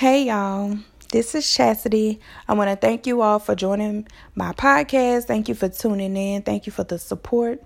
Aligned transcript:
Hey 0.00 0.28
y'all, 0.28 0.78
this 1.12 1.34
is 1.34 1.52
Chastity. 1.52 2.20
I 2.48 2.54
want 2.54 2.70
to 2.70 2.76
thank 2.76 3.06
you 3.06 3.20
all 3.20 3.38
for 3.38 3.54
joining 3.54 4.08
my 4.34 4.52
podcast. 4.52 5.24
Thank 5.24 5.46
you 5.46 5.54
for 5.54 5.68
tuning 5.68 6.16
in. 6.16 6.40
Thank 6.40 6.64
you 6.64 6.72
for 6.72 6.84
the 6.84 6.98
support. 6.98 7.62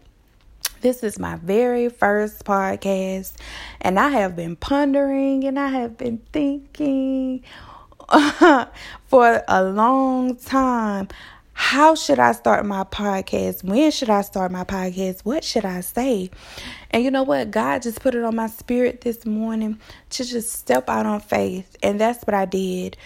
This 0.80 1.04
is 1.04 1.16
my 1.16 1.36
very 1.36 1.88
first 1.88 2.44
podcast, 2.44 3.34
and 3.80 4.00
I 4.00 4.08
have 4.08 4.34
been 4.34 4.56
pondering 4.56 5.44
and 5.44 5.60
I 5.60 5.68
have 5.68 5.96
been 5.96 6.22
thinking 6.32 7.44
for 9.06 9.44
a 9.46 9.62
long 9.62 10.34
time. 10.34 11.06
How 11.54 11.94
should 11.94 12.18
I 12.18 12.32
start 12.32 12.66
my 12.66 12.82
podcast? 12.82 13.62
When 13.62 13.90
should 13.92 14.10
I 14.10 14.22
start 14.22 14.50
my 14.50 14.64
podcast? 14.64 15.20
What 15.24 15.44
should 15.44 15.64
I 15.64 15.80
say? 15.80 16.30
And 16.90 17.04
you 17.04 17.12
know 17.12 17.22
what? 17.22 17.52
God 17.52 17.82
just 17.82 18.00
put 18.00 18.16
it 18.16 18.24
on 18.24 18.34
my 18.34 18.48
spirit 18.48 19.02
this 19.02 19.24
morning 19.24 19.78
to 20.10 20.24
just 20.24 20.52
step 20.52 20.88
out 20.88 21.06
on 21.06 21.20
faith. 21.20 21.76
And 21.80 22.00
that's 22.00 22.24
what 22.24 22.34
I 22.34 22.44
did. 22.44 22.96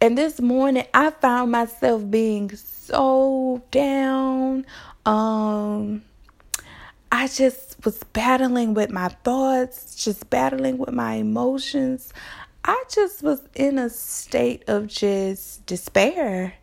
And 0.00 0.16
this 0.16 0.40
morning 0.40 0.84
I 0.94 1.10
found 1.10 1.50
myself 1.50 2.08
being 2.08 2.54
so 2.54 3.62
down. 3.72 4.66
Um 5.04 6.02
I 7.10 7.26
just 7.26 7.84
was 7.84 8.02
battling 8.12 8.74
with 8.74 8.90
my 8.90 9.08
thoughts, 9.08 9.96
just 9.96 10.30
battling 10.30 10.78
with 10.78 10.92
my 10.92 11.14
emotions. 11.14 12.12
I 12.64 12.84
just 12.88 13.22
was 13.22 13.40
in 13.54 13.78
a 13.78 13.90
state 13.90 14.64
of 14.68 14.86
just 14.86 15.66
despair. 15.66 16.54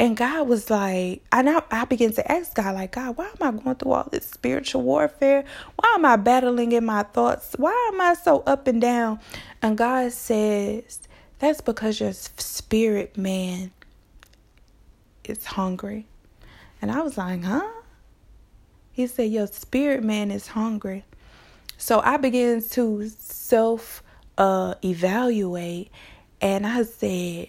And 0.00 0.16
God 0.16 0.46
was 0.46 0.70
like, 0.70 1.22
I 1.32 1.42
now 1.42 1.64
I 1.70 1.84
began 1.84 2.12
to 2.12 2.32
ask 2.32 2.54
God, 2.54 2.76
like, 2.76 2.92
God, 2.92 3.16
why 3.16 3.26
am 3.40 3.58
I 3.58 3.62
going 3.62 3.76
through 3.76 3.92
all 3.92 4.08
this 4.10 4.26
spiritual 4.26 4.82
warfare? 4.82 5.44
Why 5.76 5.92
am 5.96 6.04
I 6.04 6.16
battling 6.16 6.70
in 6.72 6.84
my 6.84 7.02
thoughts? 7.02 7.54
Why 7.58 7.90
am 7.92 8.00
I 8.00 8.14
so 8.14 8.44
up 8.46 8.68
and 8.68 8.80
down? 8.80 9.18
And 9.60 9.76
God 9.76 10.12
says, 10.12 11.00
That's 11.40 11.60
because 11.60 11.98
your 12.00 12.12
spirit 12.12 13.16
man 13.16 13.72
is 15.24 15.44
hungry. 15.44 16.06
And 16.80 16.92
I 16.92 17.00
was 17.00 17.18
like, 17.18 17.42
huh? 17.42 17.68
He 18.92 19.08
said, 19.08 19.32
Your 19.32 19.48
spirit 19.48 20.04
man 20.04 20.30
is 20.30 20.48
hungry. 20.48 21.04
So 21.76 22.00
I 22.00 22.18
began 22.18 22.62
to 22.62 23.08
self 23.08 24.04
uh, 24.36 24.74
evaluate 24.84 25.90
and 26.40 26.64
I 26.64 26.84
said, 26.84 27.48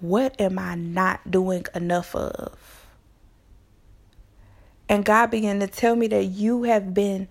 what 0.00 0.40
am 0.40 0.58
I 0.58 0.74
not 0.74 1.30
doing 1.30 1.66
enough 1.74 2.14
of? 2.14 2.86
And 4.88 5.04
God 5.04 5.30
began 5.30 5.60
to 5.60 5.66
tell 5.66 5.96
me 5.96 6.06
that 6.08 6.24
you 6.24 6.64
have 6.64 6.94
been 6.94 7.28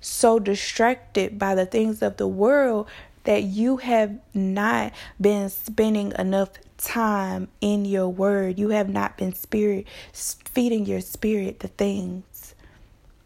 so 0.00 0.38
distracted 0.38 1.38
by 1.38 1.54
the 1.54 1.66
things 1.66 2.02
of 2.02 2.16
the 2.16 2.28
world 2.28 2.88
that 3.24 3.42
you 3.42 3.78
have 3.78 4.18
not 4.34 4.92
been 5.20 5.48
spending 5.48 6.12
enough 6.18 6.50
time 6.76 7.48
in 7.60 7.84
your 7.84 8.08
word. 8.08 8.58
You 8.58 8.70
have 8.70 8.88
not 8.88 9.16
been 9.16 9.34
spirit 9.34 9.86
feeding 10.12 10.86
your 10.86 11.00
spirit 11.00 11.60
the 11.60 11.68
things 11.68 12.24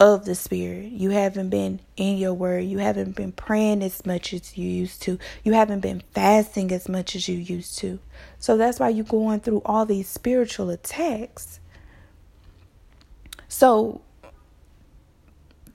of 0.01 0.25
the 0.25 0.35
Spirit. 0.35 0.93
You 0.93 1.11
haven't 1.11 1.51
been 1.51 1.81
in 1.97 2.19
your 2.19 2.35
word. 2.35 2.65
You 2.65 2.79
haven't 2.79 3.17
been 3.17 3.33
praying 3.33 3.83
as 3.83 4.07
much 4.07 4.33
as 4.33 4.57
you 4.57 4.69
used 4.69 5.03
to. 5.03 5.19
You 5.43 5.55
haven't 5.55 5.81
been 5.81 6.03
fasting 6.13 6.71
as 6.73 6.89
much 6.89 7.17
as 7.17 7.29
you 7.29 7.39
used 7.39 7.79
to. 7.79 7.99
So 8.39 8.57
that's 8.57 8.79
why 8.79 8.91
you're 8.91 9.05
going 9.05 9.41
through 9.41 9.63
all 9.65 9.87
these 9.87 10.09
spiritual 10.09 10.71
attacks. 10.71 11.59
So 13.49 14.03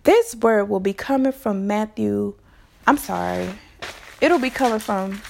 this 0.04 0.36
word 0.36 0.66
will 0.66 0.80
be 0.80 0.94
coming 0.94 1.32
from 1.32 1.68
Matthew. 1.68 2.36
I'm 2.88 2.98
sorry. 2.98 3.50
It'll 4.22 4.40
be 4.40 4.50
coming 4.50 4.80
from, 4.80 5.22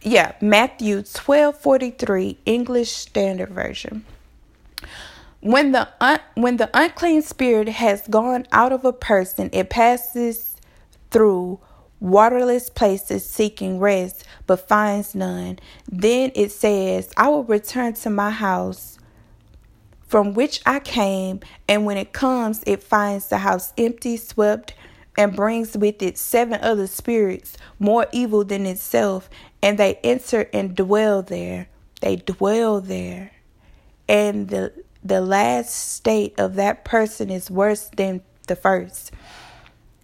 yeah, 0.00 0.34
Matthew 0.40 1.02
12 1.02 1.58
43, 1.58 2.38
English 2.46 2.92
Standard 2.92 3.50
Version. 3.50 4.04
When 5.42 5.72
the 5.72 5.88
un- 6.00 6.20
when 6.36 6.58
the 6.58 6.70
unclean 6.72 7.22
spirit 7.22 7.68
has 7.68 8.06
gone 8.08 8.46
out 8.52 8.72
of 8.72 8.84
a 8.84 8.92
person, 8.92 9.50
it 9.52 9.70
passes 9.70 10.56
through 11.10 11.60
waterless 12.00 12.70
places 12.70 13.28
seeking 13.28 13.80
rest, 13.80 14.24
but 14.46 14.68
finds 14.68 15.16
none. 15.16 15.58
Then 15.90 16.30
it 16.36 16.52
says, 16.52 17.12
I 17.16 17.28
will 17.28 17.44
return 17.44 17.94
to 17.94 18.10
my 18.10 18.30
house 18.30 18.98
from 20.06 20.34
which 20.34 20.62
I 20.66 20.78
came, 20.80 21.40
and 21.68 21.86
when 21.86 21.96
it 21.98 22.12
comes, 22.12 22.62
it 22.66 22.82
finds 22.82 23.28
the 23.28 23.38
house 23.38 23.72
empty, 23.78 24.18
swept, 24.18 24.74
and 25.18 25.34
brings 25.34 25.76
with 25.76 26.02
it 26.02 26.18
seven 26.18 26.60
other 26.62 26.86
spirits 26.86 27.56
more 27.80 28.06
evil 28.12 28.44
than 28.44 28.66
itself, 28.66 29.28
and 29.62 29.78
they 29.78 29.96
enter 30.04 30.48
and 30.52 30.76
dwell 30.76 31.22
there. 31.22 31.68
They 32.00 32.16
dwell 32.16 32.80
there. 32.80 33.32
And 34.08 34.50
the 34.50 34.72
the 35.04 35.20
last 35.20 35.70
state 35.70 36.38
of 36.38 36.54
that 36.54 36.84
person 36.84 37.30
is 37.30 37.50
worse 37.50 37.90
than 37.96 38.22
the 38.46 38.56
first. 38.56 39.12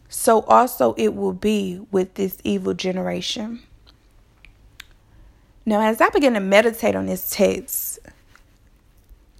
So 0.09 0.43
also 0.43 0.95
it 0.95 1.15
will 1.15 1.33
be 1.33 1.81
with 1.91 2.15
this 2.15 2.39
evil 2.45 2.75
generation. 2.75 3.63
Now, 5.67 5.83
as 5.83 6.01
I 6.01 6.09
begin 6.09 6.35
to 6.35 6.41
meditate 6.41 6.95
on 6.97 7.07
this 7.07 7.31
text, 7.31 7.99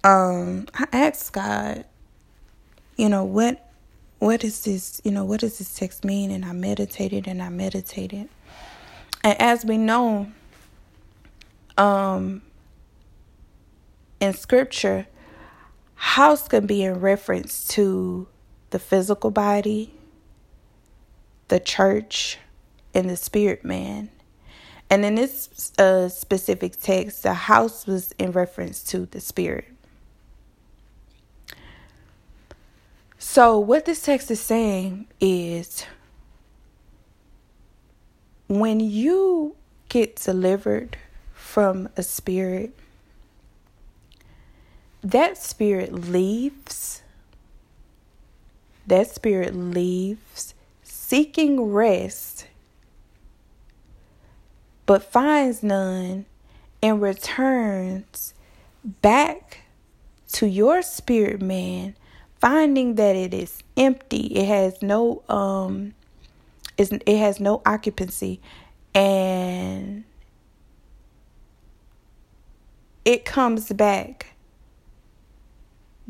um, 0.03 0.67
I 0.75 0.87
asked 0.93 1.33
God, 1.33 1.85
you 2.97 3.09
know, 3.09 3.23
what 3.23 3.65
what 4.19 4.43
is 4.43 4.63
this, 4.65 5.01
you 5.05 5.11
know, 5.11 5.23
what 5.23 5.39
does 5.39 5.57
this 5.59 5.73
text 5.75 6.03
mean? 6.03 6.29
And 6.29 6.43
I 6.43 6.51
meditated 6.51 7.25
and 7.25 7.41
I 7.41 7.49
meditated. 7.49 8.29
And 9.23 9.41
as 9.41 9.65
we 9.65 9.77
know, 9.77 10.31
um 11.77 12.41
in 14.19 14.33
scripture, 14.33 15.07
house 15.99 16.47
can 16.47 16.65
be 16.65 16.81
in 16.81 17.01
reference 17.01 17.67
to 17.67 18.25
the 18.69 18.79
physical 18.79 19.31
body, 19.31 19.93
the 21.49 21.59
church, 21.59 22.37
and 22.93 23.09
the 23.09 23.17
spirit 23.17 23.65
man. 23.65 24.09
And 24.89 25.03
in 25.03 25.15
this 25.15 25.73
uh, 25.77 26.07
specific 26.07 26.77
text, 26.77 27.23
the 27.23 27.33
house 27.33 27.85
was 27.85 28.13
in 28.17 28.31
reference 28.31 28.81
to 28.85 29.07
the 29.07 29.19
spirit. 29.19 29.67
So, 33.17 33.59
what 33.59 33.83
this 33.83 34.01
text 34.01 34.31
is 34.31 34.39
saying 34.39 35.07
is 35.19 35.85
when 38.47 38.79
you 38.79 39.57
get 39.89 40.15
delivered 40.15 40.97
from 41.33 41.89
a 41.97 42.03
spirit, 42.03 42.73
that 45.01 45.37
spirit 45.37 45.93
leaves. 45.93 47.01
That 48.87 49.09
spirit 49.09 49.55
leaves 49.55 50.55
seeking 51.09 51.71
rest, 51.71 52.47
but 54.85 55.03
finds 55.03 55.63
none 55.63 56.25
and 56.81 57.01
returns 57.01 58.33
back 58.83 59.61
to 60.33 60.45
your 60.47 60.81
spirit 60.81 61.41
man, 61.41 61.95
finding 62.39 62.95
that 62.95 63.15
it 63.15 63.33
is 63.33 63.63
empty. 63.75 64.27
It 64.35 64.47
has 64.47 64.81
no 64.81 65.23
um 65.29 65.93
it 66.77 67.17
has 67.17 67.39
no 67.39 67.61
occupancy 67.65 68.39
and 68.95 70.03
it 73.03 73.25
comes 73.25 73.69
back 73.73 74.27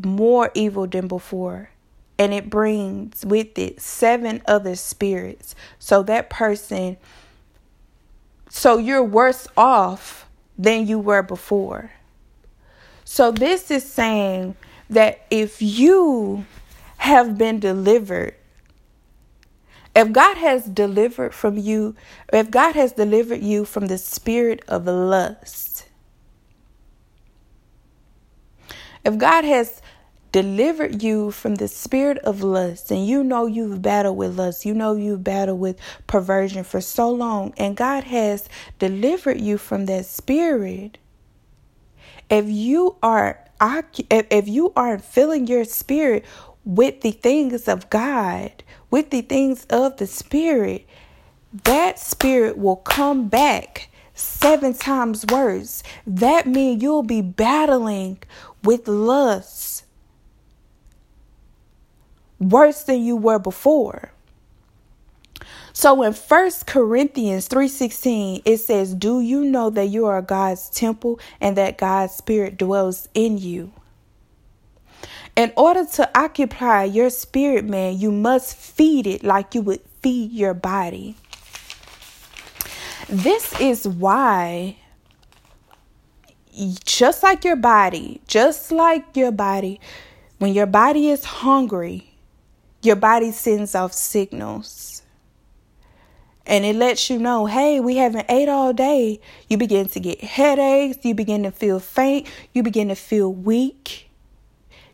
more 0.05 0.51
evil 0.53 0.87
than 0.87 1.07
before. 1.07 1.69
And 2.17 2.33
it 2.33 2.49
brings 2.49 3.25
with 3.25 3.57
it 3.57 3.81
seven 3.81 4.41
other 4.45 4.75
spirits. 4.75 5.55
So 5.79 6.03
that 6.03 6.29
person, 6.29 6.97
so 8.49 8.77
you're 8.77 9.03
worse 9.03 9.47
off 9.55 10.27
than 10.57 10.85
you 10.87 10.99
were 10.99 11.23
before. 11.23 11.91
So 13.05 13.31
this 13.31 13.71
is 13.71 13.89
saying 13.89 14.55
that 14.89 15.25
if 15.31 15.61
you 15.61 16.45
have 16.97 17.37
been 17.37 17.59
delivered, 17.59 18.35
if 19.95 20.11
God 20.11 20.37
has 20.37 20.65
delivered 20.65 21.33
from 21.33 21.57
you, 21.57 21.95
if 22.31 22.51
God 22.51 22.75
has 22.75 22.91
delivered 22.91 23.41
you 23.41 23.65
from 23.65 23.87
the 23.87 23.97
spirit 23.97 24.61
of 24.67 24.85
lust, 24.85 25.87
if 29.03 29.17
God 29.17 29.43
has 29.43 29.81
delivered 30.31 31.01
you 31.01 31.31
from 31.31 31.55
the 31.55 31.67
spirit 31.67 32.17
of 32.19 32.41
lust. 32.43 32.91
And 32.91 33.05
you 33.05 33.23
know 33.23 33.45
you've 33.45 33.81
battled 33.81 34.17
with 34.17 34.37
lust. 34.37 34.65
You 34.65 34.73
know 34.73 34.95
you've 34.95 35.23
battled 35.23 35.59
with 35.59 35.79
perversion 36.07 36.63
for 36.63 36.81
so 36.81 37.09
long. 37.09 37.53
And 37.57 37.75
god 37.75 38.05
has 38.05 38.47
delivered 38.77 39.41
you 39.41 39.57
from 39.57 39.85
that 39.85 40.05
spirit. 40.05 40.97
If 42.29 42.47
you 42.47 42.95
are 43.01 43.39
if 43.61 44.47
you 44.47 44.71
aren't 44.75 45.03
filling 45.03 45.47
your 45.47 45.65
spirit 45.65 46.23
with 46.63 47.01
the 47.01 47.11
things 47.11 47.67
of 47.67 47.89
god 47.89 48.63
with 48.89 49.09
the 49.09 49.21
things 49.21 49.65
of 49.65 49.97
the 49.97 50.07
spirit 50.07 50.87
that 51.51 51.99
spirit 51.99 52.57
will 52.57 52.77
come 52.77 53.27
back 53.27 53.89
seven 54.13 54.73
times 54.73 55.25
worse. 55.31 55.81
That 56.05 56.45
means 56.45 56.81
you'll 56.81 57.03
be 57.03 57.21
battling 57.21 58.19
with 58.63 58.87
lust 58.87 59.83
worse 62.39 62.83
than 62.83 63.03
you 63.03 63.15
were 63.15 63.39
before. 63.39 64.11
So 65.73 66.01
in 66.03 66.13
First 66.13 66.67
Corinthians 66.67 67.47
3:16 67.47 68.41
it 68.43 68.57
says, 68.57 68.93
"Do 68.93 69.21
you 69.21 69.45
know 69.45 69.69
that 69.69 69.87
you 69.87 70.05
are 70.07 70.21
God's 70.21 70.69
temple 70.69 71.19
and 71.39 71.55
that 71.57 71.77
God's 71.77 72.13
spirit 72.13 72.57
dwells 72.57 73.07
in 73.13 73.37
you?" 73.37 73.71
In 75.35 75.53
order 75.55 75.85
to 75.85 76.09
occupy 76.17 76.83
your 76.83 77.09
spirit 77.09 77.63
man, 77.63 77.97
you 77.97 78.11
must 78.11 78.55
feed 78.55 79.07
it 79.07 79.23
like 79.23 79.55
you 79.55 79.61
would 79.61 79.81
feed 80.01 80.31
your 80.31 80.53
body. 80.53 81.15
This 83.07 83.57
is 83.59 83.87
why 83.87 84.75
just 86.83 87.23
like 87.23 87.45
your 87.45 87.55
body, 87.55 88.19
just 88.27 88.71
like 88.71 89.15
your 89.15 89.31
body, 89.31 89.79
when 90.39 90.53
your 90.53 90.65
body 90.65 91.09
is 91.09 91.23
hungry, 91.23 92.08
your 92.81 92.95
body 92.95 93.31
sends 93.31 93.75
off 93.75 93.93
signals. 93.93 95.01
And 96.45 96.65
it 96.65 96.75
lets 96.75 97.09
you 97.09 97.19
know, 97.19 97.45
hey, 97.45 97.79
we 97.79 97.97
haven't 97.97 98.25
ate 98.27 98.49
all 98.49 98.73
day. 98.73 99.19
You 99.49 99.57
begin 99.57 99.87
to 99.89 99.99
get 99.99 100.21
headaches. 100.21 100.97
You 101.03 101.13
begin 101.13 101.43
to 101.43 101.51
feel 101.51 101.79
faint. 101.79 102.27
You 102.53 102.63
begin 102.63 102.87
to 102.87 102.95
feel 102.95 103.31
weak. 103.31 104.09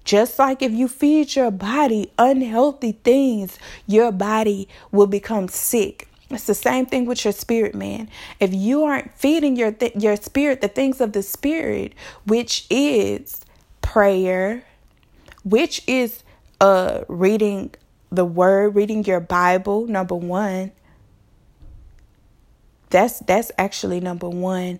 Just 0.03 0.37
like 0.37 0.61
if 0.61 0.71
you 0.71 0.87
feed 0.87 1.35
your 1.35 1.51
body 1.51 2.11
unhealthy 2.19 2.91
things, 2.91 3.57
your 3.87 4.11
body 4.11 4.67
will 4.91 5.07
become 5.07 5.47
sick. 5.47 6.07
It's 6.29 6.45
the 6.45 6.53
same 6.53 6.85
thing 6.85 7.05
with 7.05 7.23
your 7.23 7.33
spirit, 7.33 7.73
man. 7.73 8.09
If 8.39 8.53
you 8.53 8.83
aren't 8.83 9.17
feeding 9.17 9.55
your 9.55 9.71
th- 9.71 9.95
your 9.95 10.15
spirit 10.15 10.61
the 10.61 10.67
things 10.67 10.99
of 10.99 11.13
the 11.13 11.23
spirit, 11.23 11.93
which 12.25 12.67
is 12.69 13.41
prayer, 13.81 14.63
which 15.43 15.81
is 15.87 16.23
uh 16.61 17.01
reading 17.07 17.73
the 18.11 18.25
word, 18.25 18.75
reading 18.75 19.03
your 19.03 19.19
Bible, 19.19 19.87
number 19.87 20.15
1. 20.15 20.71
That's 22.89 23.19
that's 23.19 23.51
actually 23.57 23.99
number 23.99 24.29
1. 24.29 24.79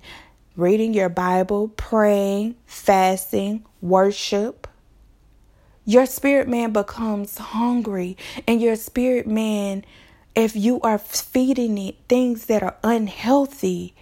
Reading 0.56 0.94
your 0.94 1.10
Bible, 1.10 1.70
praying, 1.70 2.56
fasting, 2.66 3.66
worship. 3.82 4.68
Your 5.84 6.06
spirit 6.06 6.48
man 6.48 6.72
becomes 6.72 7.38
hungry 7.38 8.18
and 8.48 8.62
your 8.62 8.76
spirit 8.76 9.28
man 9.28 9.86
if 10.34 10.56
you 10.56 10.82
are 10.82 10.98
feeding 10.98 11.78
it 11.78 11.96
things 12.10 12.46
that 12.46 12.64
are 12.64 12.76
unhealthy, 12.84 13.96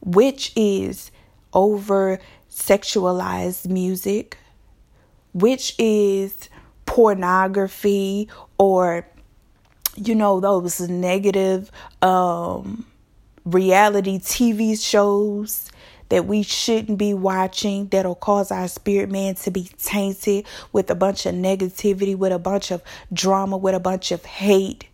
which 0.00 0.52
is 0.54 1.10
over 1.52 2.20
sexualized 2.50 3.68
music, 3.68 4.38
which 5.32 5.74
is 5.78 6.48
pornography 6.92 8.28
or 8.58 9.08
you 9.96 10.14
know 10.14 10.40
those 10.40 10.78
negative 10.78 11.70
um 12.02 12.84
reality 13.46 14.18
TV 14.18 14.78
shows 14.78 15.70
that 16.10 16.26
we 16.26 16.42
shouldn't 16.42 16.98
be 16.98 17.14
watching 17.14 17.86
that'll 17.86 18.14
cause 18.14 18.50
our 18.50 18.68
spirit 18.68 19.10
man 19.10 19.34
to 19.34 19.50
be 19.50 19.70
tainted 19.78 20.44
with 20.72 20.90
a 20.90 20.94
bunch 20.94 21.24
of 21.24 21.34
negativity, 21.34 22.14
with 22.14 22.30
a 22.30 22.38
bunch 22.38 22.70
of 22.70 22.82
drama, 23.10 23.56
with 23.56 23.74
a 23.74 23.80
bunch 23.80 24.12
of 24.12 24.26
hate. 24.26 24.86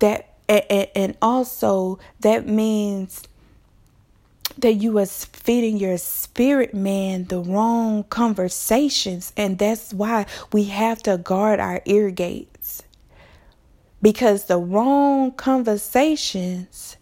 That 0.00 0.34
and 0.48 1.16
also 1.22 2.00
that 2.22 2.44
means 2.48 3.22
that 4.58 4.74
you 4.74 4.98
are 4.98 5.06
feeding 5.06 5.78
your 5.78 5.96
spirit 5.98 6.74
man 6.74 7.24
the 7.24 7.40
wrong 7.40 8.04
conversations. 8.04 9.32
And 9.36 9.58
that's 9.58 9.94
why 9.94 10.26
we 10.52 10.64
have 10.64 11.02
to 11.04 11.16
guard 11.18 11.60
our 11.60 11.80
ear 11.86 12.10
gates. 12.10 12.82
Because 14.02 14.44
the 14.44 14.58
wrong 14.58 15.32
conversations, 15.32 16.96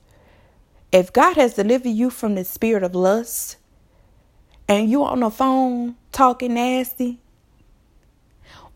if 0.92 1.12
God 1.12 1.36
has 1.36 1.54
delivered 1.54 1.90
you 1.90 2.10
from 2.10 2.34
the 2.34 2.44
spirit 2.44 2.82
of 2.82 2.94
lust 2.94 3.56
and 4.68 4.90
you 4.90 5.04
on 5.04 5.20
the 5.20 5.30
phone 5.30 5.96
talking 6.12 6.54
nasty, 6.54 7.20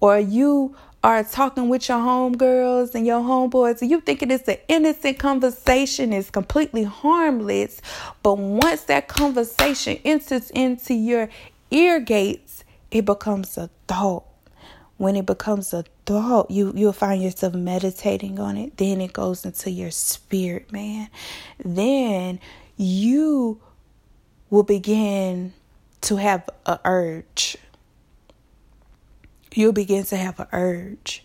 or 0.01 0.19
you 0.19 0.77
are 1.03 1.25
talking 1.25 1.69
with 1.69 1.89
your 1.89 1.99
homegirls 1.99 2.95
and 2.95 3.07
your 3.07 3.21
homeboys, 3.21 3.81
and 3.81 3.91
you 3.91 4.01
thinking 4.01 4.31
it's 4.31 4.49
an 4.49 4.59
innocent 4.69 5.19
conversation, 5.19 6.13
it's 6.13 6.31
completely 6.31 6.85
harmless. 6.85 7.81
But 8.23 8.39
once 8.39 8.83
that 8.83 9.09
conversation 9.09 9.99
enters 10.05 10.51
into 10.51 10.95
your 10.95 11.31
ear 11.71 12.01
gates, 12.01 12.65
it 12.91 13.05
becomes 13.05 13.57
a 13.57 13.71
thought. 13.89 14.25
When 14.99 15.17
it 15.17 15.25
becomes 15.25 15.73
a 15.73 15.85
thought, 16.05 16.51
you 16.51 16.75
you'll 16.77 16.93
find 16.93 17.23
yourself 17.23 17.55
meditating 17.55 18.39
on 18.39 18.59
it. 18.59 18.77
Then 18.77 19.01
it 19.01 19.15
goes 19.15 19.47
into 19.47 19.71
your 19.71 19.91
spirit, 19.91 20.71
man. 20.71 21.09
Then 21.65 22.39
you 22.77 23.63
will 24.51 24.65
begin 24.65 25.55
to 26.03 26.17
have 26.17 26.47
a 26.67 26.79
urge 26.85 27.57
you'll 29.55 29.73
begin 29.73 30.05
to 30.05 30.17
have 30.17 30.41
an 30.41 30.47
urge. 30.53 31.25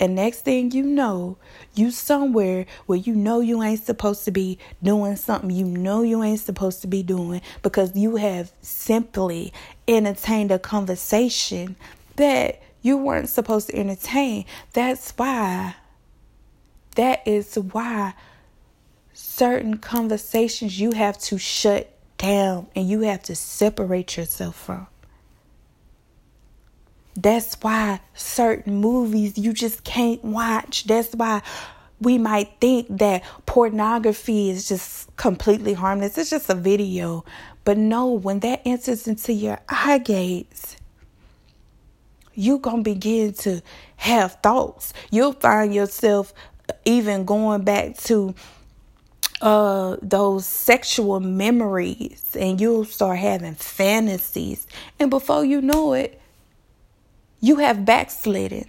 And 0.00 0.16
next 0.16 0.40
thing 0.40 0.72
you 0.72 0.82
know, 0.82 1.36
you 1.74 1.92
somewhere 1.92 2.66
where 2.86 2.98
you 2.98 3.14
know 3.14 3.40
you 3.40 3.62
ain't 3.62 3.84
supposed 3.84 4.24
to 4.24 4.32
be 4.32 4.58
doing 4.82 5.14
something 5.14 5.50
you 5.50 5.64
know 5.64 6.02
you 6.02 6.22
ain't 6.24 6.40
supposed 6.40 6.80
to 6.82 6.88
be 6.88 7.04
doing 7.04 7.40
because 7.62 7.94
you 7.94 8.16
have 8.16 8.50
simply 8.62 9.52
entertained 9.86 10.50
a 10.50 10.58
conversation 10.58 11.76
that 12.16 12.60
you 12.80 12.96
weren't 12.96 13.28
supposed 13.28 13.68
to 13.68 13.76
entertain. 13.76 14.44
That's 14.72 15.12
why, 15.12 15.76
that 16.96 17.26
is 17.26 17.54
why 17.54 18.14
certain 19.12 19.78
conversations 19.78 20.80
you 20.80 20.92
have 20.92 21.16
to 21.18 21.38
shut 21.38 21.96
down 22.18 22.66
and 22.74 22.88
you 22.88 23.02
have 23.02 23.22
to 23.24 23.36
separate 23.36 24.16
yourself 24.16 24.56
from. 24.56 24.88
That's 27.16 27.54
why 27.60 28.00
certain 28.14 28.76
movies 28.76 29.36
you 29.36 29.52
just 29.52 29.84
can't 29.84 30.24
watch. 30.24 30.84
That's 30.84 31.14
why 31.14 31.42
we 32.00 32.18
might 32.18 32.60
think 32.60 32.88
that 32.98 33.22
pornography 33.46 34.50
is 34.50 34.68
just 34.68 35.14
completely 35.16 35.74
harmless. 35.74 36.18
It's 36.18 36.30
just 36.30 36.50
a 36.50 36.54
video. 36.54 37.24
But 37.64 37.78
no, 37.78 38.08
when 38.08 38.40
that 38.40 38.62
enters 38.64 39.06
into 39.06 39.32
your 39.32 39.60
eye 39.68 39.98
gates, 39.98 40.76
you're 42.34 42.58
going 42.58 42.82
to 42.82 42.90
begin 42.90 43.34
to 43.34 43.62
have 43.96 44.38
thoughts. 44.42 44.92
You'll 45.10 45.34
find 45.34 45.74
yourself 45.74 46.32
even 46.84 47.24
going 47.24 47.62
back 47.62 47.96
to 47.98 48.34
uh 49.42 49.96
those 50.00 50.46
sexual 50.46 51.18
memories 51.18 52.36
and 52.38 52.60
you'll 52.60 52.84
start 52.84 53.18
having 53.18 53.56
fantasies 53.56 54.68
and 55.00 55.10
before 55.10 55.44
you 55.44 55.60
know 55.60 55.92
it 55.94 56.21
you 57.42 57.56
have 57.56 57.84
backslidden. 57.84 58.64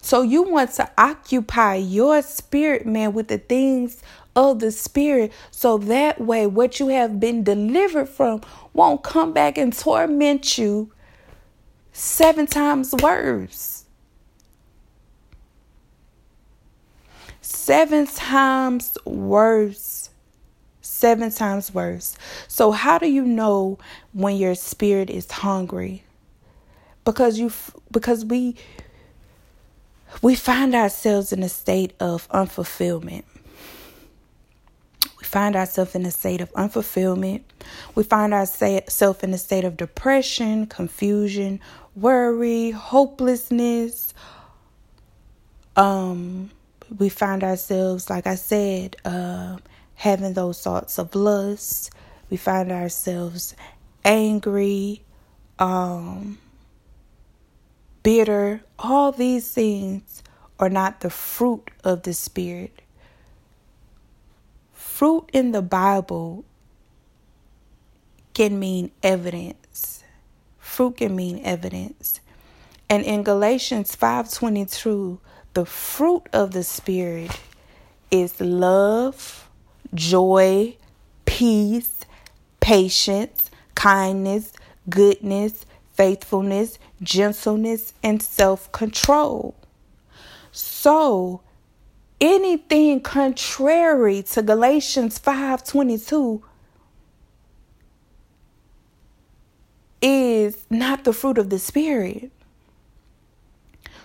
So 0.00 0.22
you 0.22 0.42
want 0.44 0.72
to 0.74 0.88
occupy 0.96 1.74
your 1.74 2.22
spirit, 2.22 2.86
man, 2.86 3.12
with 3.12 3.28
the 3.28 3.38
things 3.38 4.00
of 4.36 4.60
the 4.60 4.70
spirit. 4.70 5.32
So 5.50 5.76
that 5.76 6.20
way, 6.20 6.46
what 6.46 6.78
you 6.78 6.88
have 6.88 7.18
been 7.18 7.42
delivered 7.42 8.08
from 8.08 8.40
won't 8.72 9.02
come 9.02 9.32
back 9.32 9.58
and 9.58 9.76
torment 9.76 10.56
you 10.56 10.92
seven 11.92 12.46
times 12.46 12.94
worse. 13.02 13.84
Seven 17.40 18.06
times 18.06 18.96
worse 19.04 19.97
seven 20.98 21.30
times 21.30 21.72
worse. 21.72 22.16
So, 22.48 22.72
how 22.72 22.98
do 22.98 23.08
you 23.08 23.24
know 23.24 23.78
when 24.12 24.36
your 24.36 24.54
spirit 24.54 25.10
is 25.10 25.30
hungry? 25.30 26.02
Because 27.04 27.38
you, 27.38 27.52
because 27.90 28.24
we, 28.24 28.56
we 30.20 30.34
find 30.34 30.74
ourselves 30.74 31.32
in 31.32 31.42
a 31.42 31.48
state 31.48 31.94
of 32.00 32.28
unfulfillment. 32.28 33.24
We 35.18 35.24
find 35.24 35.56
ourselves 35.56 35.94
in 35.94 36.04
a 36.04 36.10
state 36.10 36.40
of 36.40 36.52
unfulfillment. 36.52 37.42
We 37.94 38.02
find 38.02 38.34
ourselves 38.34 39.22
in 39.22 39.32
a 39.32 39.38
state 39.38 39.64
of 39.64 39.76
depression, 39.76 40.66
confusion, 40.66 41.60
worry, 41.96 42.70
hopelessness. 42.70 44.12
Um, 45.76 46.50
we 46.96 47.08
find 47.08 47.44
ourselves, 47.44 48.08
like 48.08 48.26
I 48.26 48.34
said, 48.34 48.96
uh, 49.04 49.58
having 49.98 50.32
those 50.32 50.60
thoughts 50.62 50.98
of 50.98 51.14
lust. 51.14 51.90
We 52.30 52.36
find 52.36 52.72
ourselves 52.72 53.54
angry, 54.04 55.02
um, 55.58 56.38
bitter. 58.02 58.62
All 58.78 59.12
these 59.12 59.50
things 59.50 60.22
are 60.58 60.70
not 60.70 61.00
the 61.00 61.10
fruit 61.10 61.70
of 61.84 62.02
the 62.02 62.14
Spirit. 62.14 62.82
Fruit 64.72 65.30
in 65.32 65.52
the 65.52 65.62
Bible 65.62 66.44
can 68.34 68.58
mean 68.58 68.90
evidence. 69.02 70.04
Fruit 70.58 70.96
can 70.98 71.16
mean 71.16 71.40
evidence. 71.44 72.20
And 72.88 73.04
in 73.04 73.22
Galatians 73.22 73.96
5:22, 73.96 75.18
the 75.54 75.64
fruit 75.66 76.28
of 76.32 76.52
the 76.52 76.62
spirit 76.62 77.40
is 78.10 78.40
love, 78.40 79.47
joy, 79.94 80.76
peace, 81.24 82.00
patience, 82.60 83.50
kindness, 83.74 84.52
goodness, 84.88 85.64
faithfulness, 85.94 86.78
gentleness, 87.02 87.92
and 88.02 88.22
self-control. 88.22 89.54
So, 90.52 91.40
anything 92.20 93.00
contrary 93.00 94.22
to 94.22 94.42
Galatians 94.42 95.18
5:22 95.18 96.42
is 100.00 100.64
not 100.70 101.04
the 101.04 101.12
fruit 101.12 101.38
of 101.38 101.50
the 101.50 101.58
spirit. 101.58 102.30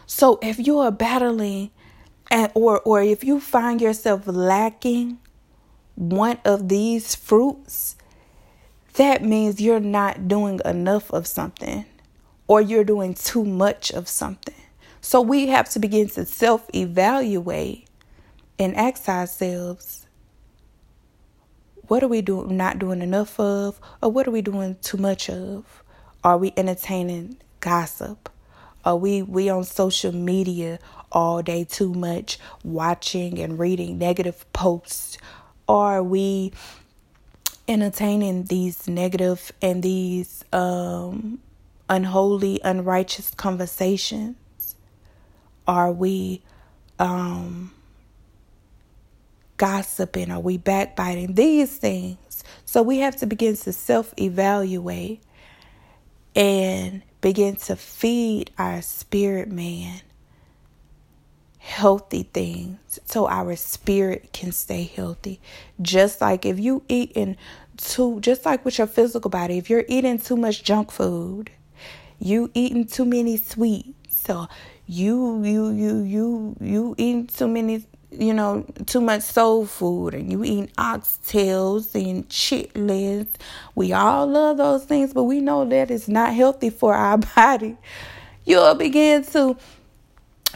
So 0.05 0.39
if 0.41 0.59
you 0.59 0.79
are 0.79 0.91
battling 0.91 1.71
and 2.29 2.51
or 2.55 2.81
or 2.81 3.01
if 3.01 3.23
you 3.23 3.39
find 3.39 3.81
yourself 3.81 4.27
lacking 4.27 5.19
one 5.95 6.39
of 6.45 6.69
these 6.69 7.15
fruits, 7.15 7.95
that 8.95 9.23
means 9.23 9.61
you're 9.61 9.79
not 9.79 10.27
doing 10.27 10.59
enough 10.65 11.11
of 11.11 11.27
something 11.27 11.85
or 12.47 12.61
you're 12.61 12.83
doing 12.83 13.13
too 13.13 13.43
much 13.43 13.91
of 13.91 14.07
something. 14.07 14.55
So 15.01 15.21
we 15.21 15.47
have 15.47 15.69
to 15.71 15.79
begin 15.79 16.07
to 16.09 16.25
self 16.25 16.69
evaluate 16.73 17.87
and 18.59 18.75
ask 18.75 19.09
ourselves 19.09 20.07
what 21.87 22.01
are 22.03 22.07
we 22.07 22.21
doing 22.21 22.55
not 22.55 22.79
doing 22.79 23.01
enough 23.01 23.39
of 23.39 23.79
or 24.01 24.09
what 24.11 24.27
are 24.27 24.31
we 24.31 24.41
doing 24.41 24.77
too 24.81 24.97
much 24.97 25.29
of? 25.29 25.83
Are 26.23 26.37
we 26.37 26.53
entertaining 26.55 27.37
gossip? 27.59 28.29
Are 28.85 28.95
we 28.95 29.21
we 29.21 29.49
on 29.49 29.63
social 29.63 30.13
media 30.13 30.79
all 31.11 31.41
day 31.41 31.63
too 31.63 31.93
much 31.93 32.39
watching 32.63 33.39
and 33.39 33.59
reading 33.59 33.97
negative 33.97 34.45
posts? 34.53 35.17
Are 35.73 36.03
we 36.03 36.53
entertaining 37.67 38.45
these 38.45 38.87
negative 38.87 39.51
and 39.61 39.83
these 39.83 40.45
um 40.53 41.39
unholy, 41.89 42.61
unrighteous 42.63 43.33
conversations? 43.35 44.37
Are 45.67 45.91
we 45.91 46.43
um, 46.99 47.73
gossiping? 49.57 50.31
Are 50.31 50.39
we 50.39 50.57
backbiting? 50.57 51.35
These 51.35 51.77
things. 51.77 52.43
So 52.65 52.83
we 52.83 52.99
have 52.99 53.15
to 53.17 53.25
begin 53.25 53.57
to 53.57 53.73
self 53.73 54.13
evaluate 54.19 55.23
and 56.35 57.03
begin 57.21 57.55
to 57.55 57.75
feed 57.75 58.51
our 58.57 58.81
spirit 58.83 59.49
man 59.49 60.01
healthy 61.63 62.23
things 62.23 62.99
so 63.05 63.25
our 63.29 63.55
spirit 63.55 64.33
can 64.33 64.51
stay 64.51 64.83
healthy. 64.83 65.39
Just 65.81 66.19
like 66.19 66.45
if 66.45 66.59
you 66.59 66.83
eating 66.89 67.37
too 67.77 68.19
just 68.19 68.45
like 68.45 68.65
with 68.65 68.77
your 68.77 68.87
physical 68.87 69.29
body, 69.29 69.57
if 69.57 69.69
you're 69.69 69.85
eating 69.87 70.19
too 70.19 70.35
much 70.35 70.63
junk 70.63 70.91
food, 70.91 71.49
you 72.19 72.51
eating 72.53 72.85
too 72.85 73.05
many 73.05 73.37
sweets, 73.37 73.93
so 74.09 74.47
you 74.87 75.41
you 75.43 75.69
you 75.69 76.03
you 76.03 76.55
you 76.59 76.95
eating 76.97 77.27
too 77.27 77.47
many 77.47 77.85
you 78.11 78.33
know 78.33 78.65
too 78.85 78.99
much 78.99 79.21
soul 79.21 79.65
food 79.65 80.13
and 80.13 80.29
you 80.29 80.43
eating 80.43 80.67
oxtails 80.77 81.95
and 81.95 82.27
chitlins 82.27 83.27
we 83.73 83.91
all 83.93 84.27
love 84.27 84.57
those 84.57 84.83
things 84.83 85.13
but 85.13 85.23
we 85.23 85.39
know 85.39 85.65
that 85.65 85.89
it's 85.89 86.07
not 86.07 86.33
healthy 86.33 86.69
for 86.69 86.93
our 86.93 87.17
body 87.35 87.75
you'll 88.45 88.75
begin 88.75 89.23
to 89.23 89.57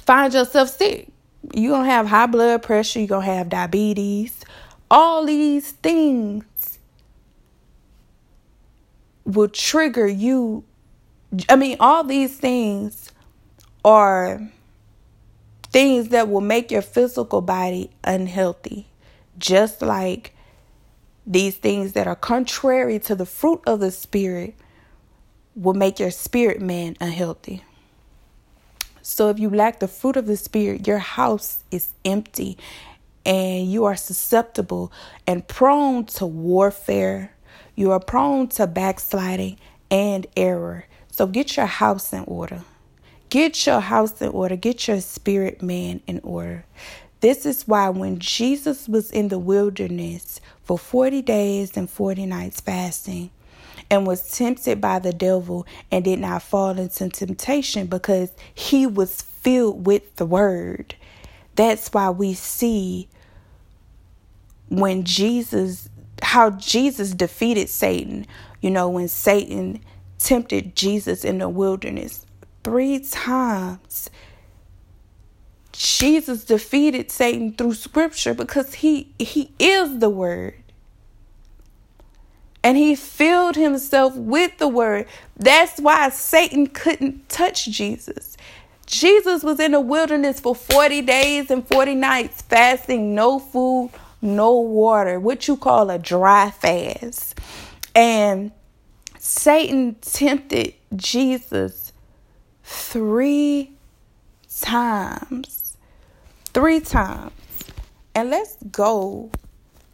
find 0.01 0.33
yourself 0.33 0.69
sick 0.69 1.09
you're 1.53 1.71
gonna 1.71 1.89
have 1.89 2.07
high 2.07 2.25
blood 2.25 2.61
pressure 2.63 2.99
you're 2.99 3.07
gonna 3.07 3.25
have 3.25 3.49
diabetes 3.49 4.43
all 4.91 5.25
these 5.25 5.71
things 5.71 6.79
will 9.25 9.49
trigger 9.49 10.07
you 10.07 10.63
i 11.49 11.55
mean 11.55 11.77
all 11.79 12.03
these 12.03 12.37
things 12.37 13.11
are 13.83 14.41
things 15.71 16.09
that 16.09 16.29
will 16.29 16.41
make 16.41 16.71
your 16.71 16.81
physical 16.81 17.41
body 17.41 17.89
unhealthy. 18.03 18.87
Just 19.37 19.81
like 19.81 20.33
these 21.25 21.55
things 21.57 21.93
that 21.93 22.07
are 22.07 22.15
contrary 22.15 22.99
to 22.99 23.15
the 23.15 23.25
fruit 23.25 23.61
of 23.67 23.79
the 23.79 23.91
Spirit 23.91 24.55
will 25.55 25.73
make 25.73 25.99
your 25.99 26.11
spirit 26.11 26.61
man 26.61 26.95
unhealthy. 26.99 27.63
So 29.09 29.29
if 29.29 29.39
you 29.39 29.49
lack 29.49 29.79
the 29.79 29.87
fruit 29.87 30.17
of 30.17 30.27
the 30.27 30.35
Spirit, 30.35 30.85
your 30.85 30.97
house 30.97 31.63
is 31.71 31.93
empty 32.03 32.57
and 33.25 33.71
you 33.71 33.85
are 33.85 33.95
susceptible 33.95 34.91
and 35.25 35.47
prone 35.47 36.03
to 36.17 36.25
warfare. 36.25 37.31
You 37.73 37.91
are 37.91 38.01
prone 38.01 38.49
to 38.49 38.67
backsliding 38.67 39.59
and 39.89 40.27
error. 40.35 40.87
So 41.09 41.25
get 41.25 41.55
your 41.55 41.67
house 41.67 42.11
in 42.11 42.25
order. 42.25 42.63
Get 43.29 43.65
your 43.65 43.79
house 43.79 44.21
in 44.21 44.27
order. 44.27 44.57
Get 44.57 44.89
your 44.89 44.99
spirit 44.99 45.61
man 45.61 46.01
in 46.05 46.19
order. 46.21 46.65
This 47.21 47.45
is 47.45 47.65
why 47.65 47.87
when 47.87 48.19
Jesus 48.19 48.89
was 48.89 49.09
in 49.09 49.29
the 49.29 49.39
wilderness 49.39 50.41
for 50.63 50.77
40 50.77 51.21
days 51.21 51.77
and 51.77 51.89
40 51.89 52.25
nights 52.25 52.59
fasting 52.59 53.29
and 53.89 54.05
was 54.05 54.31
tempted 54.31 54.81
by 54.81 54.99
the 54.99 55.13
devil 55.13 55.65
and 55.91 56.03
did 56.05 56.19
not 56.19 56.43
fall 56.43 56.77
into 56.77 57.09
temptation 57.09 57.87
because 57.87 58.31
he 58.53 58.85
was 58.85 59.21
filled 59.21 59.85
with 59.85 60.15
the 60.17 60.25
word. 60.25 60.95
That's 61.55 61.89
why 61.89 62.09
we 62.09 62.33
see 62.33 63.07
when 64.69 65.03
Jesus, 65.03 65.89
how 66.21 66.51
Jesus 66.51 67.11
defeated 67.11 67.69
Satan. 67.69 68.25
You 68.61 68.71
know, 68.71 68.89
when 68.89 69.07
Satan 69.07 69.81
tempted 70.19 70.75
Jesus 70.75 71.23
in 71.23 71.39
the 71.39 71.49
wilderness 71.49 72.25
three 72.63 72.99
times. 72.99 74.09
Jesus 75.71 76.43
defeated 76.43 77.11
Satan 77.11 77.53
through 77.53 77.75
scripture 77.75 78.33
because 78.33 78.75
he 78.75 79.13
he 79.19 79.51
is 79.59 79.99
the 79.99 80.09
word. 80.09 80.55
And 82.67 82.75
he 82.75 82.95
filled 82.95 83.55
himself 83.55 84.13
with 84.17 84.57
the 84.57 84.67
word. 84.67 85.07
That's 85.37 85.79
why 85.79 86.09
Satan 86.09 86.67
couldn't 86.67 87.29
touch 87.29 87.67
Jesus. 87.67 88.35
Jesus 88.85 89.41
was 89.41 89.61
in 89.61 89.71
the 89.71 89.79
wilderness 89.79 90.41
for 90.41 90.53
40 90.53 91.01
days 91.03 91.49
and 91.49 91.65
40 91.65 91.95
nights 91.95 92.41
fasting, 92.41 93.15
no 93.15 93.39
food, 93.39 93.91
no 94.21 94.59
water, 94.59 95.17
what 95.17 95.47
you 95.47 95.55
call 95.55 95.89
a 95.89 95.97
dry 95.97 96.51
fast. 96.51 97.39
And 97.95 98.51
Satan 99.17 99.95
tempted 100.01 100.73
Jesus 100.93 101.93
three 102.65 103.71
times. 104.59 105.77
Three 106.53 106.81
times. 106.81 107.31
And 108.13 108.29
let's 108.29 108.57
go 108.69 109.31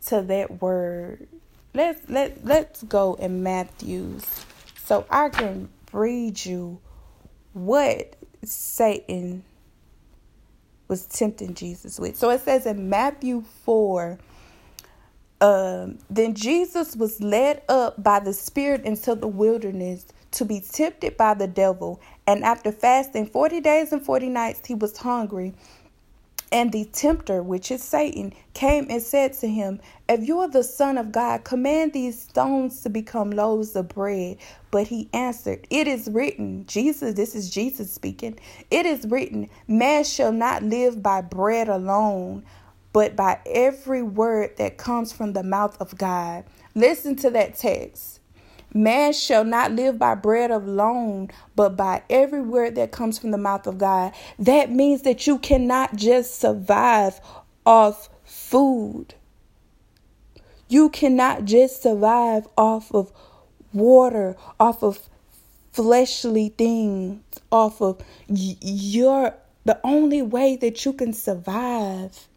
to 0.08 0.24
that 0.24 0.60
word. 0.60 1.28
Let's 1.74 2.10
let 2.10 2.46
let's 2.46 2.84
go 2.84 3.16
in 3.16 3.42
Matthew's 3.44 4.24
so 4.84 5.06
I 5.10 5.30
can 5.30 5.70
read 5.92 6.46
you 6.46 6.80
what 7.54 8.16
Satan 8.44 9.44
was 10.88 11.06
tempting 11.06 11.54
Jesus 11.56 12.00
with. 12.00 12.18
So 12.18 12.30
it 12.30 12.42
says 12.42 12.66
in 12.66 12.90
Matthew 12.90 13.44
4 13.66 14.20
um, 15.42 15.98
then 16.10 16.36
Jesus 16.36 16.96
was 16.96 17.20
led 17.22 17.64
up 17.68 18.02
by 18.02 18.20
the 18.20 18.34
Spirit 18.34 18.86
into 18.86 19.14
the 19.14 19.28
wilderness 19.28 20.06
to 20.32 20.46
be 20.46 20.62
tempted 20.62 21.18
by 21.18 21.34
the 21.34 21.48
devil. 21.48 22.02
And 22.26 22.46
after 22.46 22.72
fasting 22.72 23.26
40 23.26 23.60
days 23.60 23.92
and 23.92 24.04
40 24.04 24.30
nights, 24.30 24.66
he 24.66 24.74
was 24.74 24.96
hungry. 24.98 25.54
And 26.54 26.74
the 26.74 26.86
tempter, 26.86 27.44
which 27.44 27.72
is 27.72 27.84
Satan, 27.84 28.34
came 28.56 28.88
and 28.90 29.04
said 29.04 29.34
to 29.36 29.50
him, 29.50 29.82
If 30.10 30.28
you 30.28 30.40
are 30.42 30.50
the 30.50 30.64
Son 30.64 31.00
of 31.00 31.12
God, 31.12 31.46
command 31.46 31.94
these 31.94 32.22
stones 32.22 32.84
to 32.84 32.90
become 32.92 33.32
loaves 33.32 33.76
of 33.76 33.90
bread. 33.90 34.38
But 34.72 34.88
he 34.90 35.10
answered, 35.14 35.68
It 35.72 35.90
is 35.90 36.10
written, 36.12 36.66
Jesus, 36.68 37.16
this 37.16 37.36
is 37.36 37.52
Jesus 37.52 37.94
speaking, 37.94 38.40
it 38.72 38.88
is 38.88 39.08
written, 39.08 39.50
Man 39.68 40.06
shall 40.06 40.34
not 40.34 40.64
live 40.64 41.04
by 41.04 41.22
bread 41.22 41.70
alone, 41.70 42.46
but 42.94 43.18
by 43.18 43.42
every 43.48 44.04
word 44.04 44.58
that 44.60 44.78
comes 44.78 45.14
from 45.14 45.34
the 45.34 45.44
mouth 45.44 45.78
of 45.82 45.98
God. 45.98 46.46
Listen 46.76 47.18
to 47.18 47.32
that 47.32 47.56
text. 47.58 48.22
Man 48.74 49.14
shall 49.14 49.46
not 49.46 49.72
live 49.72 50.00
by 50.00 50.16
bread 50.16 50.50
alone, 50.50 51.30
but 51.56 51.78
by 51.78 52.02
every 52.10 52.42
word 52.42 52.76
that 52.76 52.92
comes 52.92 53.20
from 53.20 53.32
the 53.32 53.38
mouth 53.38 53.68
of 53.68 53.78
God. 53.78 54.14
That 54.40 54.72
means 54.72 55.04
that 55.04 55.28
you 55.28 55.38
cannot 55.38 55.96
just 55.96 56.40
survive 56.40 57.22
off 57.66 58.10
food. 58.24 59.14
You 60.68 60.90
cannot 60.90 61.46
just 61.46 61.84
survive 61.84 62.48
off 62.58 62.92
of 62.94 63.12
water, 63.74 64.36
off 64.60 64.84
of 64.84 65.08
fleshly 65.72 66.50
things, 66.50 67.22
off 67.52 67.82
of 67.82 68.02
your 68.28 69.36
the 69.66 69.80
only 69.84 70.22
way 70.22 70.56
that 70.58 70.84
you 70.84 70.94
can 70.94 71.14
survive 71.14 72.28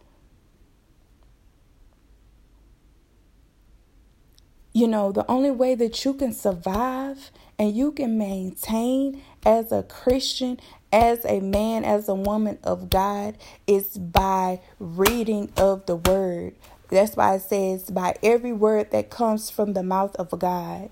you 4.77 4.87
know, 4.87 5.11
the 5.11 5.25
only 5.27 5.51
way 5.51 5.75
that 5.75 6.05
you 6.05 6.13
can 6.13 6.35
survive 6.35 7.31
and 7.59 7.75
you 7.75 7.93
can 7.93 8.19
maintain 8.19 9.23
as 9.47 9.73
a 9.73 9.83
Christian, 9.83 10.61
as 10.93 11.25
a 11.25 11.41
man, 11.41 11.83
as 11.83 12.11
a 12.11 12.15
woman 12.15 12.59
of 12.63 12.91
God 12.91 13.39
is 13.67 13.97
by 13.97 14.61
reading 14.79 15.51
of 15.57 15.87
the 15.87 15.97
word. 15.97 16.57
That's 16.91 17.17
why 17.17 17.37
it 17.37 17.41
says, 17.41 17.85
by 17.85 18.17
every 18.23 18.53
word 18.53 18.91
that 18.91 19.09
comes 19.09 19.49
from 19.49 19.73
the 19.73 19.83
mouth 19.83 20.15
of 20.17 20.39
God. 20.39 20.91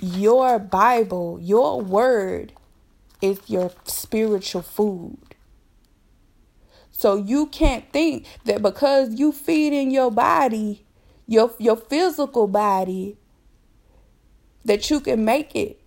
Your 0.00 0.58
Bible, 0.58 1.38
your 1.38 1.82
word 1.82 2.54
is 3.20 3.40
your 3.46 3.72
spiritual 3.84 4.62
food. 4.62 5.18
So 6.92 7.16
you 7.16 7.48
can't 7.48 7.92
think 7.92 8.24
that 8.46 8.62
because 8.62 9.20
you 9.20 9.32
feed 9.32 9.74
in 9.74 9.90
your 9.90 10.10
body 10.10 10.85
your 11.26 11.52
your 11.58 11.76
physical 11.76 12.46
body 12.46 13.16
that 14.64 14.90
you 14.90 15.00
can 15.00 15.24
make 15.24 15.54
it 15.56 15.80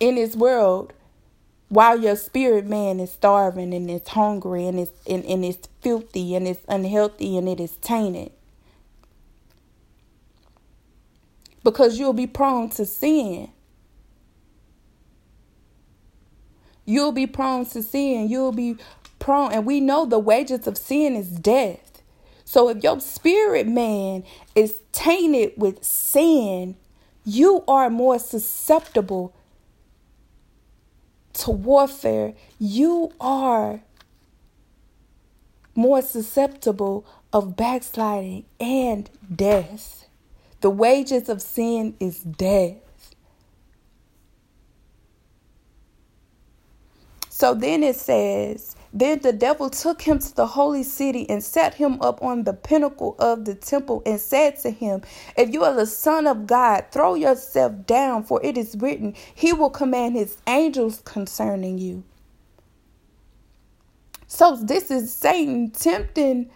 in 0.00 0.16
this 0.16 0.36
world 0.36 0.92
while 1.68 2.00
your 2.00 2.16
spirit 2.16 2.66
man 2.66 3.00
is 3.00 3.12
starving 3.12 3.74
and 3.74 3.90
it's 3.90 4.10
hungry 4.10 4.66
and 4.66 4.80
it's 4.80 4.92
and, 5.08 5.24
and 5.24 5.44
it's 5.44 5.68
filthy 5.82 6.34
and 6.34 6.46
it's 6.48 6.64
unhealthy 6.68 7.36
and 7.36 7.48
it 7.48 7.60
is 7.60 7.76
tainted. 7.78 8.32
Because 11.64 11.98
you'll 11.98 12.12
be 12.12 12.28
prone 12.28 12.70
to 12.70 12.86
sin. 12.86 13.50
You'll 16.84 17.12
be 17.12 17.26
prone 17.26 17.66
to 17.66 17.82
sin. 17.82 18.28
You'll 18.28 18.52
be 18.52 18.76
prone 19.18 19.52
and 19.52 19.66
we 19.66 19.80
know 19.80 20.06
the 20.06 20.18
wages 20.20 20.66
of 20.66 20.78
sin 20.78 21.16
is 21.16 21.28
death 21.30 21.95
so 22.46 22.68
if 22.68 22.82
your 22.84 23.00
spirit 23.00 23.66
man 23.66 24.22
is 24.54 24.80
tainted 24.92 25.54
with 25.56 25.84
sin, 25.84 26.76
you 27.24 27.64
are 27.66 27.90
more 27.90 28.20
susceptible 28.20 29.34
to 31.34 31.50
warfare. 31.50 32.34
You 32.60 33.12
are 33.20 33.80
more 35.74 36.00
susceptible 36.00 37.04
of 37.32 37.56
backsliding 37.56 38.44
and 38.60 39.10
death. 39.34 40.06
The 40.60 40.70
wages 40.70 41.28
of 41.28 41.42
sin 41.42 41.96
is 41.98 42.20
death. 42.20 42.76
So 47.28 47.54
then 47.54 47.82
it 47.82 47.96
says, 47.96 48.75
then 48.98 49.20
the 49.20 49.32
devil 49.34 49.70
took 49.70 50.02
him 50.02 50.18
to 50.20 50.34
the 50.34 50.46
holy 50.46 50.82
city 50.82 51.28
and 51.28 51.44
set 51.44 51.74
him 51.74 52.00
up 52.00 52.22
on 52.22 52.44
the 52.44 52.54
pinnacle 52.54 53.14
of 53.18 53.44
the 53.44 53.54
temple 53.54 54.02
and 54.06 54.18
said 54.20 54.58
to 54.60 54.70
him, 54.70 55.02
If 55.36 55.52
you 55.52 55.64
are 55.64 55.74
the 55.74 55.86
Son 55.86 56.26
of 56.26 56.46
God, 56.46 56.86
throw 56.92 57.14
yourself 57.14 57.86
down, 57.86 58.24
for 58.24 58.42
it 58.42 58.56
is 58.56 58.76
written, 58.78 59.14
He 59.34 59.52
will 59.52 59.70
command 59.70 60.16
His 60.16 60.38
angels 60.46 61.02
concerning 61.04 61.78
you. 61.78 62.04
So 64.28 64.56
this 64.56 64.90
is 64.90 65.12
Satan 65.12 65.70
tempting 65.70 66.50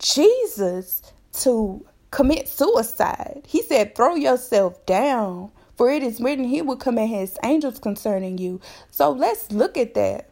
Jesus 0.00 1.02
to 1.34 1.86
commit 2.10 2.48
suicide. 2.48 3.42
He 3.46 3.62
said, 3.62 3.94
Throw 3.94 4.16
yourself 4.16 4.84
down, 4.86 5.52
for 5.76 5.90
it 5.90 6.02
is 6.02 6.20
written, 6.20 6.44
He 6.44 6.62
will 6.62 6.76
command 6.76 7.10
His 7.10 7.38
angels 7.44 7.78
concerning 7.78 8.38
you. 8.38 8.60
So 8.90 9.12
let's 9.12 9.52
look 9.52 9.76
at 9.78 9.94
that. 9.94 10.27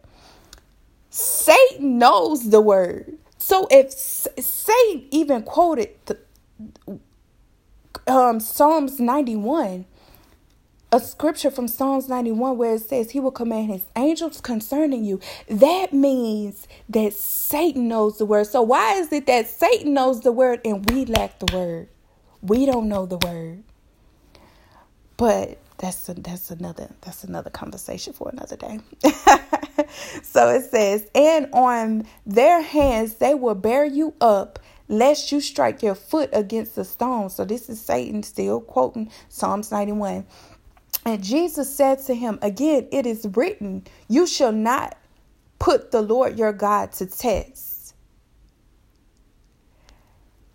Satan 1.16 1.98
knows 1.98 2.50
the 2.50 2.60
word. 2.60 3.16
So 3.38 3.66
if 3.70 3.90
Satan 3.90 5.06
even 5.10 5.44
quoted 5.44 5.90
the, 6.04 6.18
um, 8.06 8.38
Psalms 8.38 9.00
91, 9.00 9.86
a 10.92 11.00
scripture 11.00 11.50
from 11.50 11.68
Psalms 11.68 12.10
91 12.10 12.58
where 12.58 12.74
it 12.74 12.82
says 12.82 13.12
he 13.12 13.20
will 13.20 13.30
command 13.30 13.70
his 13.70 13.86
angels 13.96 14.42
concerning 14.42 15.04
you, 15.04 15.18
that 15.48 15.94
means 15.94 16.68
that 16.90 17.14
Satan 17.14 17.88
knows 17.88 18.18
the 18.18 18.26
word. 18.26 18.46
So 18.46 18.60
why 18.60 18.96
is 18.96 19.10
it 19.10 19.24
that 19.26 19.48
Satan 19.48 19.94
knows 19.94 20.20
the 20.20 20.32
word 20.32 20.60
and 20.66 20.88
we 20.90 21.06
lack 21.06 21.38
the 21.38 21.56
word? 21.56 21.88
We 22.42 22.66
don't 22.66 22.90
know 22.90 23.06
the 23.06 23.16
word. 23.16 23.62
But 25.16 25.56
that's 25.78 26.08
a, 26.08 26.14
that's 26.14 26.50
another 26.50 26.88
that's 27.02 27.24
another 27.24 27.50
conversation 27.50 28.12
for 28.12 28.30
another 28.30 28.56
day. 28.56 28.80
so 30.22 30.48
it 30.48 30.64
says, 30.70 31.08
and 31.14 31.48
on 31.52 32.06
their 32.24 32.62
hands 32.62 33.16
they 33.16 33.34
will 33.34 33.54
bear 33.54 33.84
you 33.84 34.14
up, 34.20 34.58
lest 34.88 35.32
you 35.32 35.40
strike 35.40 35.82
your 35.82 35.94
foot 35.94 36.30
against 36.32 36.78
a 36.78 36.84
stone. 36.84 37.30
So 37.30 37.44
this 37.44 37.68
is 37.68 37.80
Satan 37.80 38.22
still 38.22 38.60
quoting 38.60 39.10
Psalms 39.28 39.70
91. 39.70 40.26
And 41.04 41.22
Jesus 41.22 41.74
said 41.74 42.00
to 42.06 42.14
him, 42.14 42.38
Again, 42.42 42.88
it 42.90 43.06
is 43.06 43.26
written, 43.34 43.84
You 44.08 44.26
shall 44.26 44.52
not 44.52 44.96
put 45.58 45.90
the 45.90 46.02
Lord 46.02 46.38
your 46.38 46.52
God 46.52 46.92
to 46.94 47.06
test. 47.06 47.75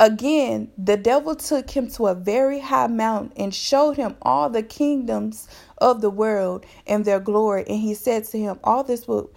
Again, 0.01 0.71
the 0.79 0.97
devil 0.97 1.35
took 1.35 1.69
him 1.69 1.87
to 1.91 2.07
a 2.07 2.15
very 2.15 2.59
high 2.59 2.87
mountain 2.87 3.33
and 3.37 3.53
showed 3.53 3.97
him 3.97 4.15
all 4.23 4.49
the 4.49 4.63
kingdoms 4.63 5.47
of 5.77 6.01
the 6.01 6.09
world 6.09 6.65
and 6.87 7.05
their 7.05 7.19
glory. 7.19 7.65
And 7.67 7.77
he 7.79 7.93
said 7.93 8.23
to 8.25 8.39
him, 8.39 8.59
All 8.63 8.83
this 8.83 9.07
will, 9.07 9.29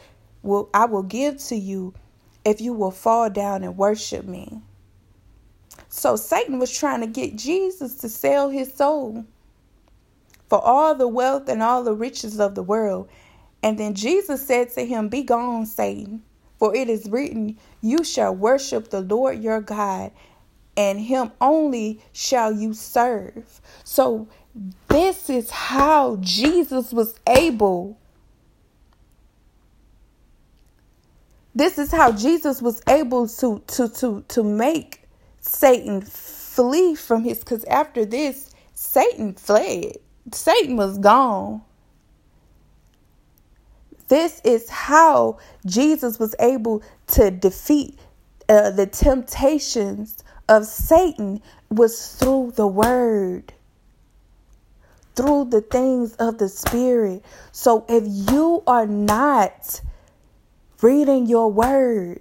will 0.43 0.71
I 0.73 0.87
will 0.87 1.03
give 1.03 1.37
to 1.49 1.55
you 1.55 1.93
if 2.47 2.63
you 2.63 2.73
will 2.73 2.91
fall 2.91 3.29
down 3.29 3.63
and 3.63 3.77
worship 3.77 4.25
me. 4.25 4.63
So 5.91 6.17
Satan 6.17 6.59
was 6.59 6.75
trying 6.75 7.03
to 7.03 7.09
get 7.09 7.37
Jesus 7.37 7.97
to 7.97 8.09
sell 8.09 8.49
his 8.49 8.73
soul 8.73 9.27
for 10.49 10.65
all 10.65 10.95
the 10.95 11.09
wealth 11.09 11.47
and 11.51 11.63
all 11.63 11.85
the 11.85 11.95
riches 11.95 12.41
of 12.41 12.55
the 12.55 12.63
world. 12.63 13.11
And 13.63 13.79
then 13.79 13.93
Jesus 13.95 14.47
said 14.47 14.71
to 14.73 14.87
him, 14.87 15.11
Be 15.11 15.25
gone, 15.25 15.67
Satan, 15.67 16.23
for 16.59 16.75
it 16.75 16.89
is 16.89 17.11
written, 17.11 17.59
You 17.83 18.03
shall 18.03 18.35
worship 18.35 18.89
the 18.89 19.03
Lord 19.03 19.43
your 19.43 19.61
God 19.61 20.11
and 20.77 21.01
him 21.01 21.33
only 21.41 22.01
shall 22.13 22.53
you 22.53 22.75
serve. 22.75 23.61
So, 23.85 24.29
this 24.89 25.31
is 25.31 25.51
how 25.51 26.17
Jesus 26.21 26.93
was 26.93 27.19
able. 27.29 27.99
This 31.55 31.79
is 31.79 31.93
how 31.93 32.13
Jesus 32.13 32.63
was 32.63 32.83
able 32.89 33.29
to 33.29 33.61
to 33.67 33.89
to 33.89 34.25
to 34.29 34.43
make 34.43 35.03
Satan 35.41 36.01
flee 36.03 36.95
from 36.95 37.25
his 37.25 37.45
cuz 37.45 37.65
after 37.65 38.05
this 38.05 38.51
Satan 38.75 39.35
fled. 39.35 39.99
Satan 40.33 40.77
was 40.77 40.99
gone. 40.99 41.63
This 44.09 44.41
is 44.45 44.69
how 44.69 45.39
Jesus 45.67 46.19
was 46.19 46.35
able 46.39 46.83
to 47.09 47.31
defeat 47.31 47.99
uh, 48.49 48.71
the 48.71 48.87
temptations 48.87 50.23
of 50.49 50.67
Satan 50.67 51.43
was 51.71 52.15
through 52.15 52.53
the 52.57 52.67
word, 52.67 53.53
through 55.17 55.47
the 55.47 55.61
things 55.61 56.15
of 56.17 56.39
the 56.39 56.49
Spirit. 56.49 57.25
So 57.53 57.85
if 57.89 58.05
you 58.31 58.63
are 58.67 58.87
not 58.87 59.81
reading 60.83 61.27
your 61.27 61.51
word, 61.51 62.21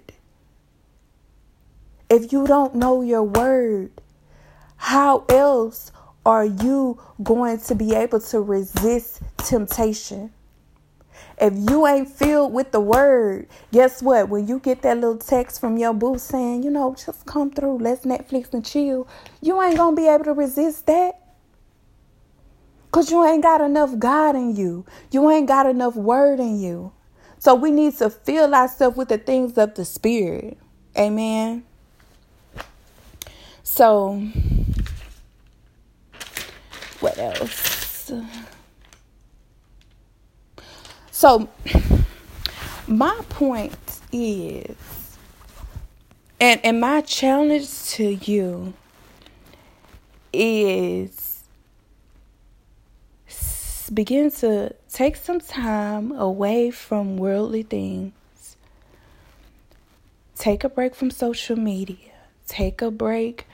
if 2.08 2.32
you 2.32 2.46
don't 2.46 2.74
know 2.74 3.02
your 3.02 3.22
word, 3.22 3.90
how 4.76 5.24
else 5.28 5.92
are 6.24 6.44
you 6.44 7.00
going 7.22 7.58
to 7.60 7.74
be 7.74 7.94
able 7.94 8.20
to 8.20 8.40
resist 8.40 9.20
temptation? 9.38 10.32
If 11.38 11.52
you 11.68 11.86
ain't 11.86 12.08
filled 12.08 12.52
with 12.52 12.70
the 12.70 12.80
word, 12.80 13.48
guess 13.72 14.02
what? 14.02 14.28
When 14.28 14.46
you 14.46 14.60
get 14.60 14.82
that 14.82 14.98
little 14.98 15.18
text 15.18 15.60
from 15.60 15.76
your 15.76 15.92
boo 15.92 16.18
saying, 16.18 16.62
you 16.62 16.70
know, 16.70 16.94
just 16.94 17.26
come 17.26 17.50
through, 17.50 17.78
let's 17.78 18.04
Netflix 18.04 18.52
and 18.54 18.64
chill, 18.64 19.08
you 19.40 19.60
ain't 19.60 19.76
gonna 19.76 19.96
be 19.96 20.06
able 20.06 20.24
to 20.24 20.32
resist 20.32 20.86
that. 20.86 21.20
Because 22.86 23.10
you 23.10 23.24
ain't 23.26 23.42
got 23.42 23.60
enough 23.60 23.98
God 23.98 24.36
in 24.36 24.54
you. 24.54 24.86
You 25.10 25.28
ain't 25.28 25.48
got 25.48 25.66
enough 25.66 25.96
word 25.96 26.38
in 26.38 26.60
you. 26.60 26.92
So 27.40 27.54
we 27.54 27.72
need 27.72 27.98
to 27.98 28.08
fill 28.08 28.54
ourselves 28.54 28.96
with 28.96 29.08
the 29.08 29.18
things 29.18 29.58
of 29.58 29.74
the 29.74 29.84
Spirit. 29.84 30.56
Amen. 30.96 31.64
So 33.64 34.22
what 37.00 37.18
else? 37.18 38.12
So, 41.16 41.48
my 42.88 43.16
point 43.28 44.00
is, 44.10 45.16
and, 46.40 46.60
and 46.64 46.80
my 46.80 47.02
challenge 47.02 47.84
to 47.90 48.14
you 48.14 48.74
is 50.32 51.44
begin 53.94 54.32
to 54.32 54.74
take 54.90 55.14
some 55.14 55.38
time 55.38 56.10
away 56.10 56.72
from 56.72 57.16
worldly 57.16 57.62
things. 57.62 58.56
Take 60.34 60.64
a 60.64 60.68
break 60.68 60.96
from 60.96 61.12
social 61.12 61.54
media. 61.54 62.10
Take 62.48 62.82
a 62.82 62.90
break 62.90 63.46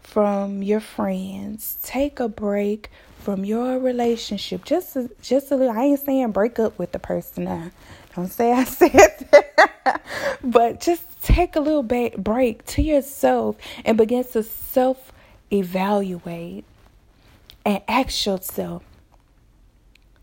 from 0.00 0.62
your 0.62 0.80
friends. 0.80 1.76
Take 1.82 2.18
a 2.18 2.28
break 2.28 2.90
from 3.24 3.42
your 3.42 3.78
relationship. 3.78 4.66
Just 4.66 4.96
a, 4.96 5.10
just 5.22 5.50
a 5.50 5.56
little. 5.56 5.76
I 5.76 5.84
ain't 5.84 6.00
saying 6.00 6.32
break 6.32 6.58
up 6.58 6.78
with 6.78 6.92
the 6.92 6.98
person 6.98 7.44
now. 7.44 7.70
Don't 8.14 8.28
say 8.28 8.52
I 8.52 8.64
said 8.64 8.92
that. 8.92 10.02
but 10.44 10.80
just 10.82 11.02
take 11.22 11.56
a 11.56 11.60
little 11.60 11.82
bit 11.82 12.22
break 12.22 12.66
to 12.66 12.82
yourself 12.82 13.56
and 13.82 13.96
begin 13.96 14.24
to 14.24 14.42
self 14.42 15.10
evaluate 15.50 16.66
and 17.64 17.80
ask 17.88 18.26
yourself, 18.26 18.82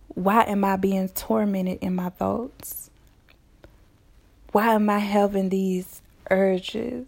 why 0.10 0.44
am 0.44 0.64
I 0.64 0.76
being 0.76 1.10
tormented 1.10 1.80
in 1.82 1.96
my 1.96 2.10
thoughts? 2.10 2.92
Why 4.52 4.76
am 4.76 4.92
I 4.92 5.00
having 5.00 5.50
these 5.50 6.04
urges? 6.30 7.08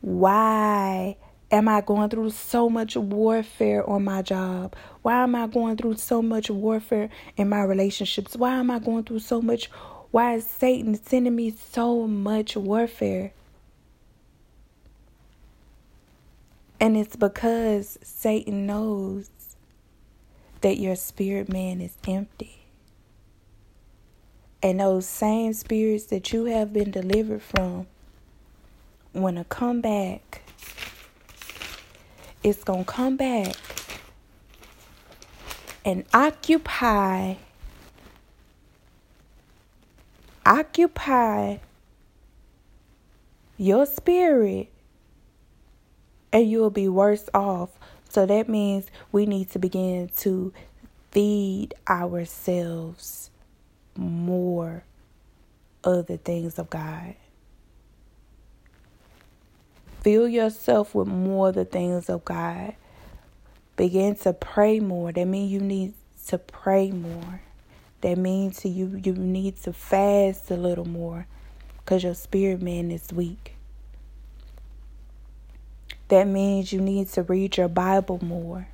Why 0.00 1.16
am 1.56 1.68
I 1.68 1.80
going 1.80 2.10
through 2.10 2.30
so 2.30 2.68
much 2.68 2.96
warfare 2.96 3.88
on 3.88 4.04
my 4.04 4.22
job? 4.22 4.74
Why 5.02 5.22
am 5.22 5.34
I 5.34 5.46
going 5.46 5.76
through 5.76 5.96
so 5.96 6.20
much 6.20 6.50
warfare 6.50 7.08
in 7.36 7.48
my 7.48 7.62
relationships? 7.62 8.36
Why 8.36 8.54
am 8.54 8.70
I 8.70 8.78
going 8.78 9.04
through 9.04 9.20
so 9.20 9.40
much? 9.40 9.70
Why 10.10 10.34
is 10.34 10.46
Satan 10.46 10.94
sending 10.94 11.34
me 11.34 11.50
so 11.50 12.06
much 12.06 12.56
warfare? 12.56 13.32
And 16.78 16.96
it's 16.96 17.16
because 17.16 17.98
Satan 18.02 18.66
knows 18.66 19.30
that 20.60 20.78
your 20.78 20.96
spirit 20.96 21.48
man 21.48 21.80
is 21.80 21.96
empty. 22.06 22.66
And 24.62 24.80
those 24.80 25.06
same 25.06 25.52
spirits 25.52 26.06
that 26.06 26.32
you 26.32 26.44
have 26.46 26.72
been 26.72 26.90
delivered 26.90 27.42
from, 27.42 27.86
want 29.14 29.36
to 29.36 29.44
come 29.44 29.80
back, 29.80 30.42
it's 32.46 32.62
going 32.62 32.84
to 32.84 32.92
come 32.92 33.16
back 33.16 33.56
and 35.84 36.04
occupy 36.14 37.34
occupy 40.46 41.56
your 43.56 43.84
spirit 43.84 44.68
and 46.32 46.48
you'll 46.48 46.70
be 46.70 46.88
worse 46.88 47.28
off. 47.34 47.70
So 48.10 48.26
that 48.26 48.48
means 48.48 48.86
we 49.10 49.26
need 49.26 49.50
to 49.50 49.58
begin 49.58 50.08
to 50.18 50.52
feed 51.10 51.74
ourselves 51.88 53.30
more 53.96 54.84
of 55.82 56.06
the 56.06 56.18
things 56.18 56.60
of 56.60 56.70
God. 56.70 57.16
Fill 60.06 60.28
yourself 60.28 60.94
with 60.94 61.08
more 61.08 61.48
of 61.48 61.56
the 61.56 61.64
things 61.64 62.08
of 62.08 62.24
God. 62.24 62.76
Begin 63.76 64.14
to 64.18 64.32
pray 64.32 64.78
more. 64.78 65.10
That 65.10 65.26
means 65.26 65.50
you 65.50 65.58
need 65.60 65.94
to 66.28 66.38
pray 66.38 66.92
more. 66.92 67.42
That 68.02 68.16
means 68.16 68.60
to 68.60 68.68
you 68.68 69.00
you 69.02 69.14
need 69.14 69.56
to 69.62 69.72
fast 69.72 70.48
a 70.52 70.56
little 70.56 70.86
more 70.86 71.26
because 71.78 72.04
your 72.04 72.14
spirit 72.14 72.62
man 72.62 72.92
is 72.92 73.12
weak 73.12 73.56
that 76.08 76.28
means 76.28 76.72
you 76.72 76.80
need 76.80 77.08
to 77.10 77.22
read 77.22 77.56
your 77.56 77.68
Bible 77.68 78.20
more. 78.22 78.68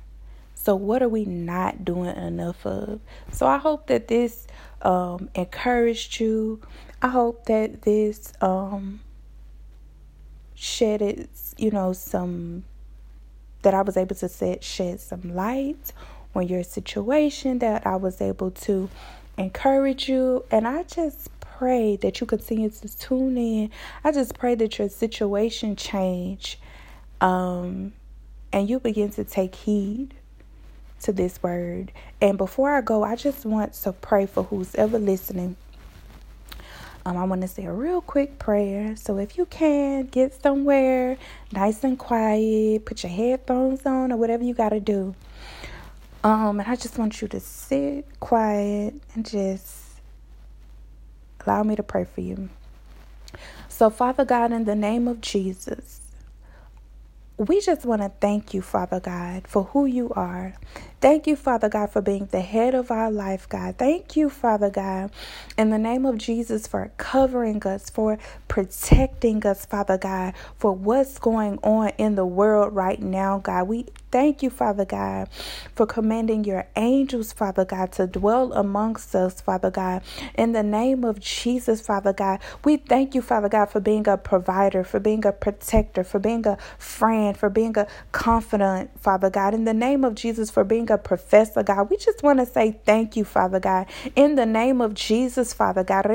So, 0.55 0.75
what 0.75 1.01
are 1.01 1.09
we 1.09 1.25
not 1.25 1.83
doing 1.83 2.15
enough 2.15 2.65
of? 2.65 2.99
So, 3.31 3.47
I 3.47 3.57
hope 3.57 3.87
that 3.87 4.07
this 4.07 4.45
um, 4.83 5.29
encouraged 5.35 6.19
you. 6.19 6.61
I 7.01 7.07
hope 7.09 7.45
that 7.45 7.81
this 7.81 8.31
um, 8.39 9.01
shedded, 10.63 11.27
you 11.57 11.71
know, 11.71 11.93
some 11.93 12.63
that 13.63 13.73
I 13.73 13.81
was 13.81 13.97
able 13.97 14.15
to 14.15 14.29
set 14.29 14.63
shed 14.63 14.99
some 14.99 15.35
light 15.35 15.93
on 16.33 16.47
your 16.47 16.63
situation. 16.63 17.59
That 17.59 17.85
I 17.85 17.97
was 17.97 18.21
able 18.21 18.51
to 18.51 18.89
encourage 19.37 20.07
you, 20.07 20.45
and 20.51 20.67
I 20.67 20.83
just 20.83 21.29
pray 21.39 21.95
that 21.97 22.19
you 22.19 22.27
continue 22.27 22.69
to 22.69 22.97
tune 22.97 23.37
in. 23.37 23.71
I 24.03 24.11
just 24.11 24.37
pray 24.37 24.55
that 24.55 24.79
your 24.79 24.89
situation 24.89 25.75
change 25.75 26.59
um, 27.21 27.93
and 28.51 28.69
you 28.69 28.79
begin 28.79 29.09
to 29.11 29.23
take 29.23 29.55
heed 29.55 30.13
to 31.01 31.11
this 31.11 31.41
word. 31.43 31.91
And 32.21 32.37
before 32.37 32.71
I 32.71 32.81
go, 32.81 33.03
I 33.03 33.15
just 33.15 33.45
want 33.45 33.73
to 33.73 33.93
pray 33.93 34.25
for 34.25 34.43
who's 34.43 34.75
ever 34.75 34.99
listening. 34.99 35.55
Um, 37.05 37.17
I 37.17 37.25
want 37.25 37.41
to 37.41 37.47
say 37.47 37.65
a 37.65 37.73
real 37.73 38.01
quick 38.01 38.39
prayer. 38.39 38.95
So 38.95 39.17
if 39.17 39.37
you 39.37 39.45
can, 39.45 40.07
get 40.07 40.41
somewhere 40.41 41.17
nice 41.51 41.83
and 41.83 41.99
quiet, 41.99 42.85
put 42.85 43.03
your 43.03 43.11
headphones 43.11 43.85
on, 43.85 44.11
or 44.11 44.17
whatever 44.17 44.43
you 44.43 44.53
got 44.53 44.69
to 44.69 44.79
do. 44.79 45.15
Um, 46.23 46.61
and 46.61 46.69
I 46.69 46.75
just 46.77 46.97
want 46.97 47.21
you 47.21 47.27
to 47.29 47.39
sit 47.41 48.07
quiet 48.21 48.93
and 49.13 49.29
just 49.29 49.81
allow 51.45 51.63
me 51.63 51.75
to 51.75 51.83
pray 51.83 52.05
for 52.05 52.21
you. 52.21 52.49
So, 53.67 53.89
Father 53.89 54.23
God, 54.23 54.53
in 54.53 54.63
the 54.63 54.75
name 54.75 55.07
of 55.09 55.19
Jesus, 55.19 55.99
we 57.37 57.61
just 57.61 57.85
want 57.85 58.01
to 58.01 58.11
thank 58.21 58.53
you, 58.53 58.61
Father 58.61 58.99
God, 58.99 59.47
for 59.47 59.63
who 59.63 59.85
you 59.85 60.11
are. 60.11 60.53
Thank 61.01 61.25
you, 61.25 61.35
Father 61.35 61.67
God, 61.67 61.89
for 61.89 62.01
being 62.01 62.27
the 62.27 62.41
head 62.41 62.75
of 62.75 62.91
our 62.91 63.11
life, 63.11 63.49
God. 63.49 63.77
Thank 63.77 64.15
you, 64.15 64.29
Father 64.29 64.69
God, 64.69 65.11
in 65.57 65.69
the 65.69 65.79
name 65.79 66.05
of 66.05 66.17
Jesus, 66.17 66.67
for 66.67 66.91
covering 66.97 67.65
us, 67.65 67.89
for 67.89 68.19
protecting 68.47 69.45
us, 69.45 69.65
Father 69.65 69.97
God, 69.97 70.33
for 70.57 70.71
what's 70.71 71.17
going 71.17 71.57
on 71.63 71.89
in 71.97 72.15
the 72.15 72.25
world 72.25 72.73
right 72.73 73.01
now, 73.01 73.39
God. 73.39 73.67
We 73.67 73.87
thank 74.13 74.43
you, 74.43 74.51
Father 74.51 74.85
God, 74.85 75.27
for 75.73 75.87
commanding 75.87 76.43
your 76.43 76.67
angels, 76.75 77.33
Father 77.33 77.65
God, 77.65 77.91
to 77.93 78.05
dwell 78.05 78.53
amongst 78.53 79.15
us, 79.15 79.41
Father 79.41 79.71
God. 79.71 80.03
In 80.35 80.51
the 80.51 80.61
name 80.61 81.03
of 81.03 81.19
Jesus, 81.19 81.81
Father 81.81 82.13
God, 82.13 82.39
we 82.63 82.77
thank 82.77 83.15
you, 83.15 83.23
Father 83.23 83.49
God, 83.49 83.65
for 83.65 83.79
being 83.79 84.07
a 84.07 84.15
provider, 84.15 84.83
for 84.83 84.99
being 84.99 85.25
a 85.25 85.31
protector, 85.31 86.03
for 86.03 86.19
being 86.19 86.45
a 86.45 86.59
friend, 86.77 87.35
for 87.35 87.49
being 87.49 87.75
a 87.75 87.87
confidant, 88.11 88.91
Father 88.99 89.31
God. 89.31 89.55
In 89.55 89.65
the 89.65 89.73
name 89.73 90.05
of 90.05 90.13
Jesus, 90.13 90.51
for 90.51 90.63
being 90.63 90.91
a 90.91 90.99
professor, 90.99 91.63
God. 91.63 91.89
We 91.89 91.97
just 91.97 92.21
want 92.21 92.37
to 92.37 92.45
say 92.45 92.79
thank 92.85 93.15
you, 93.15 93.25
Father 93.25 93.59
God. 93.59 93.87
In 94.15 94.35
the 94.35 94.45
name 94.45 94.79
of 94.79 94.93
Jesus, 94.93 95.53
Father 95.53 95.83
God. 95.83 96.05
And 96.05 96.13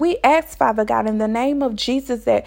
we 0.00 0.16
ask, 0.24 0.58
Father 0.58 0.84
God, 0.84 1.06
in 1.06 1.18
the 1.18 1.28
name 1.28 1.62
of 1.62 1.76
Jesus, 1.76 2.24
that 2.24 2.44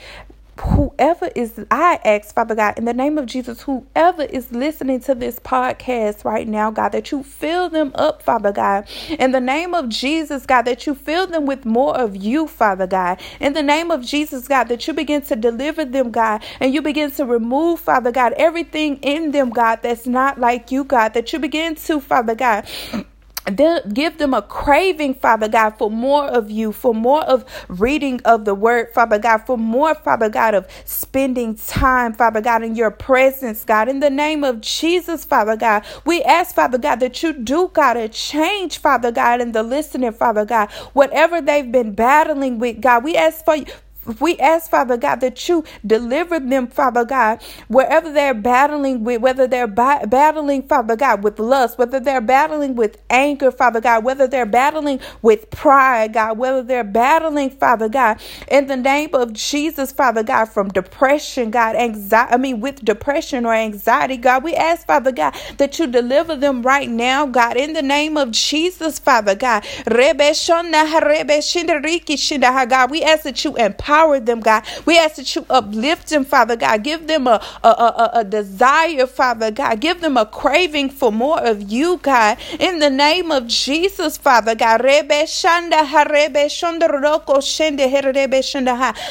whoever 0.60 1.30
is 1.36 1.60
I 1.70 2.00
ask 2.06 2.34
Father 2.34 2.56
God 2.56 2.78
in 2.78 2.86
the 2.86 2.94
name 2.94 3.18
of 3.18 3.26
Jesus 3.26 3.62
whoever 3.63 4.24
is 4.24 4.52
listening 4.52 5.02
to 5.02 5.13
this 5.13 5.39
podcast 5.39 6.24
right 6.24 6.48
now 6.48 6.72
God 6.72 6.89
that 6.89 7.12
you 7.12 7.24
fill 7.24 7.70
them 7.70 7.91
up 7.96 8.22
Father 8.22 8.52
God. 8.52 8.88
In 9.20 9.32
the 9.32 9.41
name 9.41 9.74
of 9.74 9.89
Jesus 9.89 10.46
God 10.46 10.63
that 10.63 10.88
you 10.88 10.96
fill 10.96 11.28
them 11.28 11.46
with 11.46 11.65
more 11.65 11.96
of 11.98 12.15
you 12.15 12.48
Father 12.48 12.88
God. 12.88 13.20
In 13.39 13.54
the 13.54 13.63
name 13.63 13.91
of 13.91 14.02
Jesus 14.02 14.48
God 14.48 14.65
that 14.70 14.88
you 14.88 14.94
begin 14.94 15.22
to 15.24 15.36
deliver 15.36 15.84
them 15.84 16.12
God 16.12 16.44
and 16.60 16.74
you 16.74 16.82
begin 16.82 17.12
to 17.12 17.26
remove 17.26 17.80
Father 17.80 18.12
God 18.12 18.34
everything 18.38 18.98
in 18.98 19.32
them 19.32 19.50
God 19.50 19.80
that's 19.82 20.08
not 20.08 20.39
like 20.39 20.72
you 20.72 20.84
God 20.84 21.13
that 21.13 21.34
you 21.34 21.39
begin 21.39 21.76
to 21.76 22.00
Father 22.00 22.36
God 22.36 22.65
give 23.46 24.18
them 24.18 24.34
a 24.34 24.42
craving, 24.42 25.16
Father 25.16 25.48
God, 25.48 25.72
for 25.72 25.90
more 25.92 26.26
of 26.26 26.50
you, 26.50 26.72
for 26.72 26.94
more 26.94 27.24
of 27.24 27.46
reading 27.68 28.22
of 28.26 28.46
the 28.46 28.56
word, 28.56 28.90
Father 28.94 29.20
God, 29.20 29.40
for 29.40 29.58
more, 29.58 29.96
Father 29.96 30.30
God, 30.30 30.54
of 30.54 30.68
spending 30.86 31.56
time, 31.56 32.14
Father 32.14 32.42
God, 32.42 32.64
in 32.64 32.76
your 32.76 32.92
presence, 32.92 33.64
God. 33.64 33.90
In 33.90 34.00
the 34.00 34.10
name 34.10 34.44
of 34.44 34.62
Jesus, 34.62 35.26
Father 35.26 35.56
God, 35.56 35.86
we 36.06 36.24
ask, 36.24 36.56
Father 36.56 36.78
God, 36.78 37.00
that 37.00 37.22
you 37.24 37.34
do, 37.34 37.70
God, 37.74 37.98
a 37.98 38.10
change, 38.10 38.78
Father 38.80 39.12
God, 39.12 39.42
in 39.42 39.52
the 39.52 39.64
listener, 39.64 40.12
Father 40.12 40.46
God, 40.46 40.72
whatever 40.94 41.42
they've 41.42 41.72
been 41.72 41.94
battling 41.94 42.60
with, 42.60 42.82
God, 42.82 43.04
we 43.04 43.16
ask 43.16 43.44
for 43.46 43.58
we 44.22 44.38
ask, 44.39 44.70
Father 44.70 44.98
God, 44.98 45.22
that 45.22 45.48
you 45.50 45.63
deliver 45.86 46.39
them, 46.39 46.68
Father 46.68 47.06
God, 47.06 47.41
wherever 47.68 48.12
they're 48.12 48.34
battling 48.34 49.04
with, 49.04 49.22
whether 49.22 49.48
they're 49.48 49.68
ba- 49.68 50.06
battling, 50.08 50.63
Father 50.63 50.96
God, 50.96 51.24
with 51.24 51.39
lust, 51.39 51.78
whether 51.78 52.00
they're 52.00 52.22
battling 52.22 52.76
with 52.76 52.98
anger, 53.10 53.52
Father 53.52 53.82
God, 53.82 54.04
whether 54.04 54.28
they're 54.28 54.46
battling 54.46 55.00
with 55.22 55.50
pride, 55.50 56.13
God, 56.13 56.38
whether 56.38 56.62
they're 56.63 56.84
battling, 56.84 57.50
Father 57.50 57.89
God, 57.89 58.20
in 58.50 58.68
the 58.68 58.78
name 58.78 59.10
of 59.13 59.34
Jesus, 59.34 59.91
Father 59.91 60.24
God, 60.24 60.46
from 60.46 60.70
depression, 60.70 61.52
God, 61.52 61.76
anxiety, 61.76 62.34
I 62.34 62.38
mean, 62.38 62.60
with 62.62 62.84
depression 62.84 63.46
or 63.46 63.54
anxiety, 63.54 64.18
God, 64.18 64.44
we 64.44 64.56
ask, 64.56 64.86
Father 64.88 65.12
God, 65.12 65.36
that 65.58 65.80
you 65.80 65.88
deliver 65.88 66.36
them 66.36 66.62
right 66.63 66.89
now, 66.89 67.26
God, 67.26 67.58
in 67.58 67.74
the 67.74 67.82
name 67.82 68.18
of 68.18 68.32
Jesus, 68.32 69.00
Father 69.00 69.36
God. 69.36 69.65
God, 72.70 72.91
we 72.91 73.04
ask 73.04 73.24
that 73.24 73.44
you 73.44 73.56
empower 73.56 73.95
them, 74.26 74.42
God. 74.42 74.64
We 74.86 74.98
ask 75.00 75.16
that 75.16 75.36
you 75.36 75.46
uplift 75.50 76.10
them, 76.10 76.26
Father 76.26 76.56
God. 76.56 76.84
Give 76.84 77.08
them 77.08 77.28
a, 77.28 77.42
a, 77.64 77.68
a, 77.68 78.10
a 78.16 78.24
desire, 78.24 79.08
Father 79.08 79.52
God. 79.52 79.80
Give 79.80 80.02
them 80.02 80.18
a 80.18 80.26
craving 80.26 80.90
for 80.90 81.12
more 81.12 81.40
of 81.42 81.72
you, 81.72 81.98
God. 81.98 82.38
In 82.60 82.80
the 82.80 82.90
name 82.90 83.32
of 83.32 83.48
Jesus, 83.48 84.18
Father 84.18 84.56
God. 84.56 84.82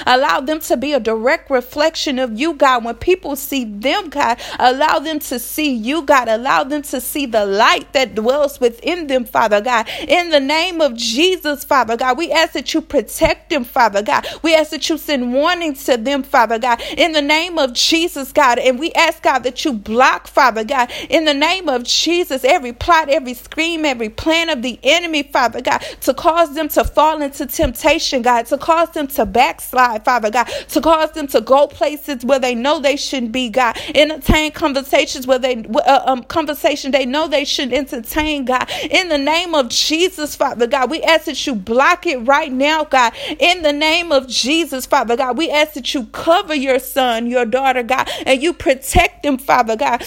Allow 0.07 0.40
them 0.40 0.61
to 0.61 0.77
be 0.77 0.92
a 0.92 1.01
direct 1.01 1.51
reflection 1.51 2.18
of 2.18 2.38
you, 2.38 2.55
God. 2.55 2.85
When 2.85 2.94
people 2.97 3.37
see 3.37 3.64
them, 3.64 4.11
God, 4.11 4.40
allow 4.59 4.99
them 4.99 5.18
to 5.20 5.38
see 5.38 5.73
you, 5.73 6.03
God. 6.03 6.29
Allow 6.29 6.64
them 6.64 6.83
to 6.83 7.01
see 7.01 7.27
the 7.27 7.47
light 7.47 7.92
that 7.92 8.14
dwells 8.14 8.61
within 8.61 9.07
them, 9.07 9.25
Father 9.25 9.61
God. 9.61 9.88
In 10.07 10.31
the 10.31 10.40
name 10.40 10.81
of 10.81 10.94
Jesus, 10.94 11.64
Father 11.64 11.97
God, 11.97 12.18
we 12.18 12.31
ask 12.33 12.53
that 12.53 12.75
you 12.75 12.81
protect 12.81 13.51
them, 13.51 13.64
Father 13.64 14.03
God. 14.03 14.27
We 14.42 14.55
ask 14.55 14.70
that 14.74 14.88
you 14.90 14.98
send 14.98 15.32
warnings 15.32 15.84
to 15.84 15.96
them, 15.96 16.22
Father 16.22 16.58
God. 16.58 16.82
In 16.96 17.12
the 17.12 17.22
name 17.22 17.58
of 17.58 17.72
Jesus, 17.72 18.32
God. 18.32 18.58
And 18.58 18.78
we 18.78 18.92
ask, 18.92 19.22
God, 19.22 19.44
that 19.44 19.64
you 19.64 19.72
block, 19.72 20.26
Father 20.26 20.64
God. 20.64 20.90
In 21.08 21.24
the 21.24 21.34
name 21.34 21.68
of 21.68 21.84
Jesus, 21.84 22.44
every 22.44 22.72
plot, 22.72 23.08
every 23.08 23.34
scream, 23.34 23.84
every 23.84 24.08
plan 24.08 24.50
of 24.50 24.62
the 24.62 24.78
enemy, 24.82 25.22
Father 25.22 25.62
God, 25.62 25.78
to 26.02 26.12
cause 26.12 26.54
them 26.54 26.68
to 26.68 26.84
fall 26.84 27.22
into 27.22 27.46
temptation, 27.46 28.22
God, 28.22 28.46
to 28.46 28.58
cause 28.58 28.90
them 28.90 29.06
to 29.08 29.24
backslide, 29.24 30.04
Father 30.04 30.30
God, 30.30 30.46
to 30.46 30.80
cause 30.80 31.12
them 31.12 31.26
to 31.28 31.40
go 31.40 31.66
places 31.68 32.24
where 32.24 32.40
they 32.40 32.54
know 32.54 32.80
they 32.80 32.96
shouldn't 32.96 33.32
be, 33.32 33.48
God. 33.48 33.78
Entertain 33.94 34.50
conversations 34.52 35.26
where 35.26 35.38
they, 35.38 35.64
uh, 35.64 36.02
um, 36.06 36.24
conversation 36.24 36.90
they 36.90 37.06
know 37.06 37.28
they 37.28 37.44
shouldn't 37.44 37.74
entertain, 37.74 38.44
God. 38.44 38.68
In 38.90 39.08
the 39.08 39.18
name 39.18 39.54
of 39.54 39.68
Jesus, 39.68 40.34
Father 40.34 40.66
God, 40.66 40.90
we 40.90 41.02
ask 41.02 41.26
that 41.26 41.46
you 41.46 41.54
block 41.54 42.06
it 42.06 42.18
right 42.18 42.52
now, 42.52 42.84
God. 42.84 43.12
In 43.38 43.62
the 43.62 43.72
name 43.72 44.10
of 44.10 44.26
Jesus, 44.28 44.63
Father 44.87 45.16
God, 45.16 45.38
we 45.38 45.50
ask 45.50 45.74
that 45.74 45.94
you 45.94 46.07
cover 46.07 46.55
your 46.55 46.79
son, 46.79 47.27
your 47.27 47.46
daughter, 47.46 47.83
God, 47.83 48.09
and 48.27 48.42
you 48.42 48.53
protect 48.53 49.22
them, 49.22 49.38
Father 49.38 49.77
God 49.77 50.05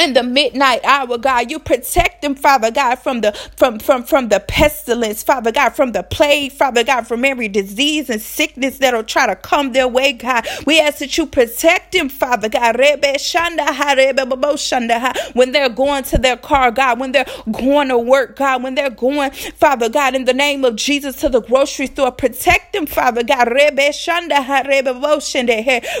in 0.00 0.14
the 0.14 0.22
midnight 0.22 0.80
hour, 0.84 1.18
God. 1.18 1.50
You 1.50 1.58
protect 1.58 2.22
them, 2.22 2.34
Father 2.34 2.70
God, 2.70 2.96
from 2.96 3.20
the 3.22 3.32
from 3.56 3.78
from 3.78 4.04
from 4.04 4.28
the 4.28 4.40
pestilence, 4.40 5.22
Father 5.22 5.52
God, 5.52 5.70
from 5.70 5.92
the 5.92 6.02
plague, 6.02 6.52
Father 6.52 6.84
God, 6.84 7.06
from 7.06 7.24
every 7.24 7.48
disease 7.48 8.10
and 8.10 8.20
sickness 8.20 8.78
that'll 8.78 9.04
try 9.04 9.26
to 9.26 9.36
come 9.36 9.72
their 9.72 9.88
way, 9.88 10.12
God. 10.12 10.46
We 10.66 10.80
ask 10.80 10.98
that 10.98 11.16
you 11.18 11.26
protect 11.26 11.92
them, 11.92 12.08
Father 12.08 12.48
God. 12.48 12.76
When 15.34 15.52
they're 15.52 15.68
going 15.68 16.02
to 16.04 16.18
their 16.18 16.36
car, 16.36 16.70
God, 16.70 17.00
when 17.00 17.12
they're 17.12 17.26
going 17.52 17.88
to 17.88 17.98
work, 17.98 18.36
God, 18.36 18.62
when 18.62 18.74
they're 18.74 18.90
going, 18.90 19.30
Father 19.30 19.88
God, 19.88 20.14
in 20.14 20.24
the 20.24 20.34
name 20.34 20.64
of 20.64 20.76
Jesus 20.76 21.16
to 21.16 21.28
the 21.28 21.40
grocery 21.40 21.86
store, 21.86 22.12
protect 22.12 22.72
them, 22.72 22.86
Father 22.86 23.22
God, 23.22 23.48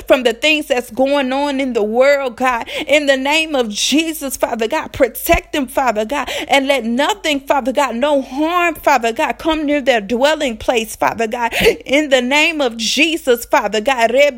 from 0.06 0.22
the 0.24 0.36
things 0.40 0.66
that's 0.68 0.90
going 0.90 1.32
on 1.32 1.60
in 1.60 1.72
the 1.72 1.82
world, 1.82 2.36
God. 2.36 2.68
In 2.86 3.06
the 3.06 3.16
name 3.16 3.54
of 3.54 3.68
Jesus, 3.68 3.83
Father 4.36 4.68
God. 4.68 4.92
Protect 4.92 5.52
them, 5.52 5.66
Father 5.66 6.04
God, 6.04 6.28
and 6.48 6.66
let 6.66 6.84
nothing, 6.84 7.40
Father 7.40 7.72
God, 7.72 7.96
no 7.96 8.22
harm, 8.22 8.74
Father 8.74 9.12
God, 9.12 9.38
come 9.38 9.66
near 9.66 9.80
their 9.80 10.00
dwelling 10.00 10.56
place, 10.56 10.96
Father 10.96 11.26
God. 11.26 11.52
In 11.84 12.10
the 12.10 12.22
name 12.22 12.60
of 12.60 12.76
Jesus, 12.76 13.44
Father 13.44 13.80
God. 13.80 14.10
In 14.12 14.36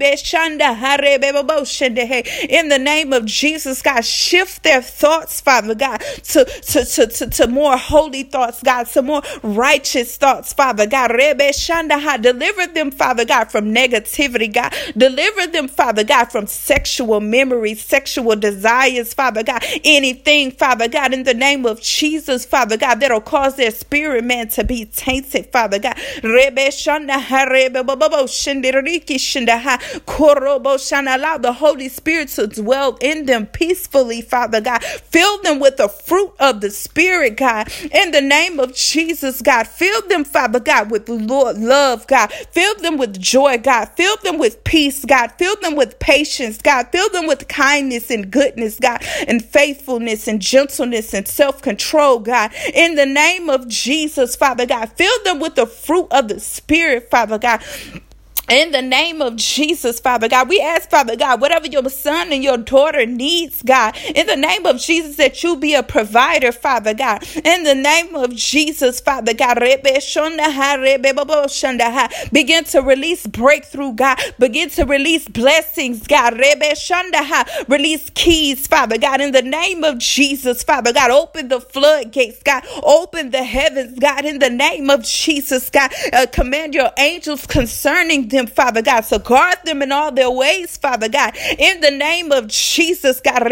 the 2.68 2.78
name 2.80 3.12
of 3.12 3.24
Jesus, 3.26 3.82
God, 3.82 4.04
shift 4.04 4.62
their 4.62 4.82
thoughts, 4.82 5.40
Father 5.40 5.74
God, 5.74 6.00
to, 6.00 6.44
to, 6.44 6.84
to, 6.84 7.06
to, 7.06 7.26
to 7.30 7.46
more 7.48 7.76
holy 7.76 8.22
thoughts, 8.24 8.62
God, 8.62 8.86
to 8.88 9.02
more 9.02 9.22
righteous 9.42 10.16
thoughts, 10.16 10.52
Father 10.52 10.86
God. 10.86 11.10
Deliver 12.22 12.66
them, 12.66 12.90
Father 12.90 13.24
God, 13.24 13.50
from 13.50 13.74
negativity, 13.74 14.52
God. 14.52 14.74
Deliver 14.96 15.46
them, 15.46 15.68
Father 15.68 16.04
God, 16.04 16.26
from 16.32 16.46
sexual 16.46 17.20
memories, 17.20 17.84
sexual 17.84 18.36
desires, 18.36 19.14
Father 19.14 19.35
Father 19.36 19.52
God, 19.60 19.64
anything, 19.84 20.50
Father 20.50 20.88
God, 20.88 21.12
in 21.12 21.24
the 21.24 21.34
name 21.34 21.66
of 21.66 21.82
Jesus, 21.82 22.46
Father 22.46 22.78
God, 22.78 23.00
that'll 23.00 23.20
cause 23.20 23.56
their 23.56 23.70
spirit 23.70 24.24
man 24.24 24.48
to 24.48 24.64
be 24.64 24.86
tainted, 24.86 25.52
Father 25.52 25.78
God. 25.78 25.94
Allow 26.24 26.48
the 31.38 31.52
Holy 31.52 31.88
Spirit 31.90 32.28
to 32.30 32.46
dwell 32.46 32.96
in 33.02 33.26
them 33.26 33.44
peacefully, 33.46 34.22
Father 34.22 34.62
God. 34.62 34.82
Fill 34.82 35.42
them 35.42 35.60
with 35.60 35.76
the 35.76 35.88
fruit 35.88 36.32
of 36.40 36.62
the 36.62 36.70
Spirit, 36.70 37.36
God. 37.36 37.70
In 37.92 38.12
the 38.12 38.22
name 38.22 38.58
of 38.58 38.74
Jesus, 38.74 39.42
God. 39.42 39.66
Fill 39.66 40.00
them, 40.08 40.24
Father 40.24 40.60
God, 40.60 40.90
with 40.90 41.10
Lord 41.10 41.58
love, 41.58 42.06
God. 42.06 42.32
Fill 42.32 42.74
them 42.76 42.96
with 42.96 43.20
joy, 43.20 43.58
God. 43.58 43.90
Fill 43.96 44.16
them 44.22 44.38
with 44.38 44.64
peace, 44.64 45.04
God. 45.04 45.32
Fill 45.38 45.56
them 45.60 45.76
with 45.76 45.98
patience, 45.98 46.56
God. 46.62 46.86
Fill 46.90 47.10
them 47.10 47.26
with 47.26 47.48
kindness 47.48 48.10
and 48.10 48.30
goodness, 48.30 48.80
God 48.80 49.02
and 49.26 49.44
faithfulness 49.44 50.28
and 50.28 50.42
gentleness 50.42 51.14
and 51.14 51.28
self 51.28 51.62
control, 51.62 52.20
God. 52.20 52.52
In 52.74 52.96
the 52.96 53.06
name 53.06 53.50
of 53.50 53.68
Jesus, 53.68 54.36
Father 54.36 54.66
God, 54.66 54.92
fill 54.92 55.24
them 55.24 55.40
with 55.40 55.56
the 55.56 55.66
fruit 55.66 56.08
of 56.12 56.28
the 56.28 56.40
Spirit, 56.40 57.10
Father 57.10 57.38
God. 57.38 57.62
In 58.50 58.70
the 58.70 58.82
name 58.82 59.22
of 59.22 59.36
Jesus, 59.36 59.98
Father 60.00 60.28
God, 60.28 60.48
we 60.48 60.60
ask, 60.60 60.88
Father 60.88 61.16
God, 61.16 61.40
whatever 61.40 61.66
your 61.66 61.88
son 61.90 62.32
and 62.32 62.44
your 62.44 62.58
daughter 62.58 63.04
needs, 63.04 63.62
God, 63.62 63.96
in 64.14 64.26
the 64.28 64.36
name 64.36 64.66
of 64.66 64.78
Jesus, 64.78 65.16
that 65.16 65.42
you 65.42 65.56
be 65.56 65.74
a 65.74 65.82
provider, 65.82 66.52
Father 66.52 66.94
God. 66.94 67.24
In 67.44 67.64
the 67.64 67.74
name 67.74 68.14
of 68.14 68.34
Jesus, 68.36 69.00
Father 69.00 69.34
God, 69.34 69.58
begin 72.32 72.64
to 72.64 72.82
release 72.82 73.26
breakthrough, 73.26 73.94
God. 73.94 74.18
Begin 74.38 74.70
to 74.70 74.84
release 74.84 75.26
blessings, 75.28 76.06
God. 76.06 76.38
Release 77.68 78.10
keys, 78.10 78.68
Father 78.68 78.98
God. 78.98 79.20
In 79.22 79.32
the 79.32 79.42
name 79.42 79.82
of 79.84 79.98
Jesus, 79.98 80.62
Father 80.62 80.92
God, 80.92 81.10
open 81.10 81.48
the 81.48 81.60
floodgates, 81.60 82.42
God. 82.44 82.64
Open 82.84 83.30
the 83.30 83.42
heavens, 83.42 83.98
God. 83.98 84.24
In 84.24 84.38
the 84.38 84.50
name 84.50 84.88
of 84.90 85.02
Jesus, 85.02 85.68
God, 85.70 85.90
uh, 86.12 86.26
command 86.32 86.74
your 86.74 86.92
angels 86.96 87.44
concerning 87.46 88.28
them 88.28 88.35
them, 88.36 88.48
Father 88.48 88.82
God. 88.82 89.02
So 89.02 89.18
guard 89.18 89.58
them 89.64 89.82
in 89.82 89.92
all 89.92 90.12
their 90.12 90.30
ways, 90.30 90.78
Father 90.78 91.08
God. 91.08 91.36
In 91.58 91.80
the 91.82 91.92
name 91.92 92.32
of 92.32 92.48
Jesus, 92.48 93.20
God. 93.20 93.44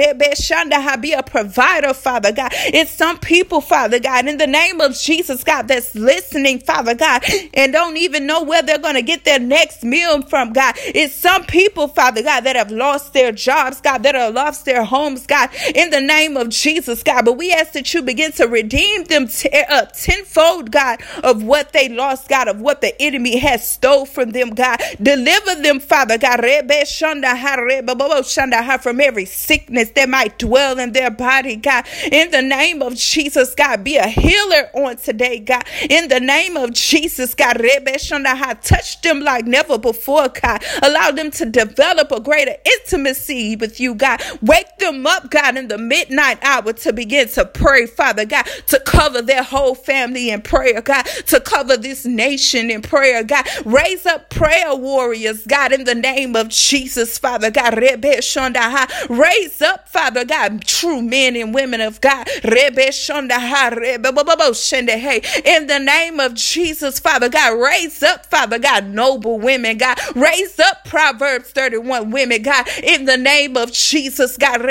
Be 1.03 1.13
a 1.13 1.23
provider, 1.23 1.95
Father 1.95 2.33
God. 2.33 2.51
It's 2.55 2.91
some 2.93 3.19
people, 3.19 3.61
Father 3.61 4.01
God, 4.01 4.29
in 4.29 4.39
the 4.39 4.47
name 4.47 4.81
of 4.81 4.97
Jesus, 4.99 5.45
God, 5.45 5.69
that's 5.69 5.95
listening, 5.95 6.61
Father 6.61 6.95
God, 6.95 7.25
and 7.55 7.73
don't 7.73 7.97
even 7.99 8.27
know 8.27 8.43
where 8.43 8.63
they're 8.63 8.79
going 8.79 8.95
to 8.95 9.03
get 9.03 9.25
their 9.25 9.41
next 9.41 9.85
meal 9.85 10.23
from, 10.23 10.53
God. 10.53 10.75
It's 10.79 11.15
some 11.15 11.45
people, 11.45 11.89
Father 11.89 12.23
God, 12.23 12.43
that 12.43 12.57
have 12.57 12.71
lost 12.71 13.13
their 13.15 13.33
jobs, 13.33 13.81
God, 13.81 14.03
that 14.05 14.15
have 14.15 14.35
lost 14.35 14.65
their 14.65 14.85
homes, 14.85 15.27
God, 15.27 15.51
in 15.75 15.91
the 15.91 16.01
name 16.01 16.37
of 16.37 16.51
Jesus, 16.51 17.03
God. 17.03 17.25
But 17.25 17.35
we 17.35 17.53
ask 17.53 17.73
that 17.73 17.93
you 17.95 18.03
begin 18.03 18.33
to 18.33 18.47
redeem 18.47 19.05
them 19.05 19.29
t- 19.29 19.51
uh, 19.53 19.87
tenfold, 19.87 20.71
God, 20.71 21.01
of 21.23 21.43
what 21.43 21.73
they 21.73 21.89
lost, 21.89 22.29
God, 22.29 22.49
of 22.49 22.61
what 22.61 22.81
the 22.81 23.01
enemy 23.03 23.39
has 23.39 23.69
stole 23.69 24.07
from 24.07 24.31
them, 24.33 24.51
God. 24.51 24.74
Deliver 25.03 25.63
them, 25.63 25.81
Father 25.81 26.19
God, 26.19 26.43
Rebbe 26.43 26.75
Shondaha, 26.85 27.59
Rebbe 27.65 27.95
Bobo 27.95 28.21
Shondaha, 28.23 28.81
from 28.81 29.01
every 29.01 29.25
sickness 29.25 29.91
that 29.91 30.09
might 30.09 30.39
dwell 30.39 30.79
in 30.79 30.93
their 30.93 31.11
body, 31.11 31.57
God. 31.57 31.87
In 32.11 32.31
the 32.31 32.43
name 32.43 32.83
of 32.83 32.95
Jesus, 32.97 33.55
God, 33.55 33.85
be 33.85 33.97
a 33.97 34.07
healer 34.07 34.71
on 34.75 34.97
today, 34.97 35.39
God. 35.39 35.65
In 35.89 36.09
the 36.09 36.21
name 36.21 36.57
of 36.57 36.73
Jesus, 36.73 37.35
God, 37.35 37.61
Rebbe 37.61 37.93
Shondaha, 37.93 38.61
touch 38.63 39.01
them 39.03 39.21
like 39.21 39.47
never 39.47 39.79
before, 39.79 40.29
God. 40.29 40.65
Allow 40.83 41.11
them 41.13 41.31
to 41.33 41.47
develop 41.47 42.13
a 42.13 42.21
greater 42.21 42.57
intimacy 42.65 43.57
with 43.57 43.81
you, 43.81 43.95
God. 43.95 44.23
Wake 44.43 44.79
them 44.79 45.07
up, 45.07 45.31
God, 45.31 45.57
in 45.57 45.69
the 45.69 45.79
midnight 45.79 46.39
hour 46.43 46.73
to 46.73 46.93
begin 46.93 47.29
to 47.29 47.45
pray, 47.47 47.87
Father 47.87 48.25
God, 48.25 48.47
to 48.69 48.81
cover 48.81 49.23
their 49.23 49.43
whole 49.43 49.75
family 49.75 50.31
in 50.31 50.43
prayer, 50.43 50.81
God, 50.83 51.05
to 51.27 51.41
cover 51.41 51.77
this 51.77 52.05
nation 52.05 52.71
in 52.71 52.83
prayer, 52.83 53.23
God. 53.23 53.47
Raise 53.65 54.07
up 54.07 54.31
prayer 54.31 54.64
prayer 54.65 54.75
warriors, 54.77 55.47
God, 55.47 55.73
in 55.73 55.85
the 55.85 55.95
name 55.95 56.35
of 56.37 56.49
Jesus, 56.49 57.19
Father 57.19 57.51
God. 57.51 57.77
Raise 57.79 59.63
up, 59.63 59.89
Father 59.89 60.25
God, 60.25 60.65
true 60.65 61.03
men 61.03 61.37
and 61.37 61.55
women 61.55 61.81
of 61.81 62.01
God. 62.01 62.27
In 62.45 62.75
the 65.67 65.81
name 65.85 66.21
of 66.21 66.35
Jesus, 66.35 66.99
Father 66.99 67.29
God, 67.29 67.59
raise 67.59 68.03
up, 68.03 68.27
Father 68.27 68.59
God, 68.59 68.87
noble 68.87 69.39
women, 69.39 69.77
God. 69.79 69.99
Raise 70.17 70.59
up 70.59 70.85
Proverbs 70.85 71.51
31 71.51 72.11
women, 72.11 72.43
God, 72.43 72.67
in 72.83 73.05
the 73.05 73.17
name 73.17 73.57
of 73.57 73.73
Jesus, 73.73 74.37
God. 74.37 74.63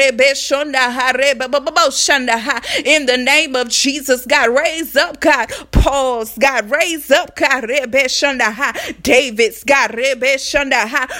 In 2.86 3.06
the 3.06 3.18
name 3.18 3.56
of 3.56 3.70
Jesus, 3.70 4.26
God, 4.26 4.50
raise 4.56 4.96
up, 4.96 5.20
God, 5.20 5.52
Paul's, 5.72 6.38
God, 6.38 6.70
raise 6.72 7.12
up, 7.12 7.36
God, 7.36 7.70
David's, 9.02 9.64
God, 9.64 9.83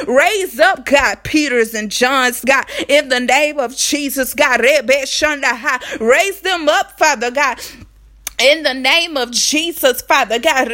raise 0.08 0.60
up, 0.60 0.86
God, 0.86 1.24
Peter's 1.24 1.74
and 1.74 1.92
John's, 1.92 2.44
God, 2.44 2.66
in 2.88 3.10
the 3.10 3.20
name 3.20 3.60
of 3.60 3.76
Jesus, 3.76 4.34
God, 4.34 4.62
raise 6.00 6.42
them 6.42 6.70
up, 6.70 6.98
Father 6.98 7.32
God 7.32 7.60
in 8.44 8.64
the 8.64 8.76
name 8.76 9.18
of 9.18 9.32
Jesus, 9.32 10.02
Father 10.04 10.40
God, 10.40 10.70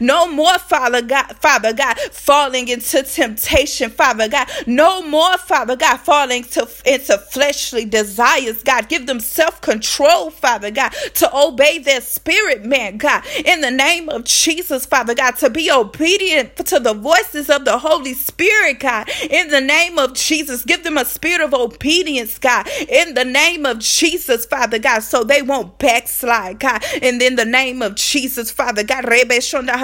no 0.00 0.28
more, 0.30 0.58
Father 0.58 1.02
God, 1.02 1.36
Father 1.40 1.72
God, 1.74 1.98
falling 2.12 2.68
into 2.68 3.02
temptation, 3.04 3.90
Father 3.90 4.28
God, 4.28 4.48
no 4.66 5.02
more, 5.02 5.38
Father 5.38 5.76
God, 5.76 5.98
falling 5.98 6.44
to, 6.44 6.68
into 6.86 7.18
fleshly 7.18 7.86
desires, 7.86 8.62
God, 8.62 8.88
give 8.88 9.06
them 9.06 9.20
self 9.20 9.60
control, 9.62 10.30
Father 10.30 10.70
God, 10.70 10.92
to 11.16 11.30
obey 11.36 11.78
their 11.78 12.02
spirit, 12.02 12.64
man, 12.64 12.98
God, 12.98 13.24
in 13.44 13.62
the 13.62 13.72
name 13.72 14.08
of 14.10 14.24
Jesus, 14.24 14.86
Father 14.86 15.14
God, 15.14 15.32
to 15.38 15.50
be 15.50 15.70
obedient 15.72 16.56
to 16.58 16.80
the 16.80 16.94
voices 16.94 17.50
of 17.50 17.64
the 17.64 17.78
Holy 17.78 18.14
Spirit, 18.14 18.80
God, 18.80 19.08
in 19.30 19.48
the 19.48 19.60
name 19.62 19.98
of 19.98 20.14
Jesus, 20.14 20.64
give 20.64 20.84
them 20.84 20.98
a 20.98 21.04
spirit 21.06 21.42
of 21.42 21.54
obedience, 21.54 22.38
God, 22.38 22.68
in 22.88 23.14
the 23.14 23.24
name 23.24 23.66
of 23.66 23.80
Jesus, 23.80 24.46
Father 24.46 24.78
God, 24.78 25.00
so 25.00 25.24
they 25.24 25.42
won't 25.42 25.78
backslide 25.78 26.33
backslide, 26.34 26.58
God. 26.58 26.84
And 27.02 27.20
in 27.22 27.36
the 27.36 27.44
name 27.44 27.82
of 27.82 27.94
Jesus, 27.94 28.50
Father 28.50 28.82
God, 28.84 29.04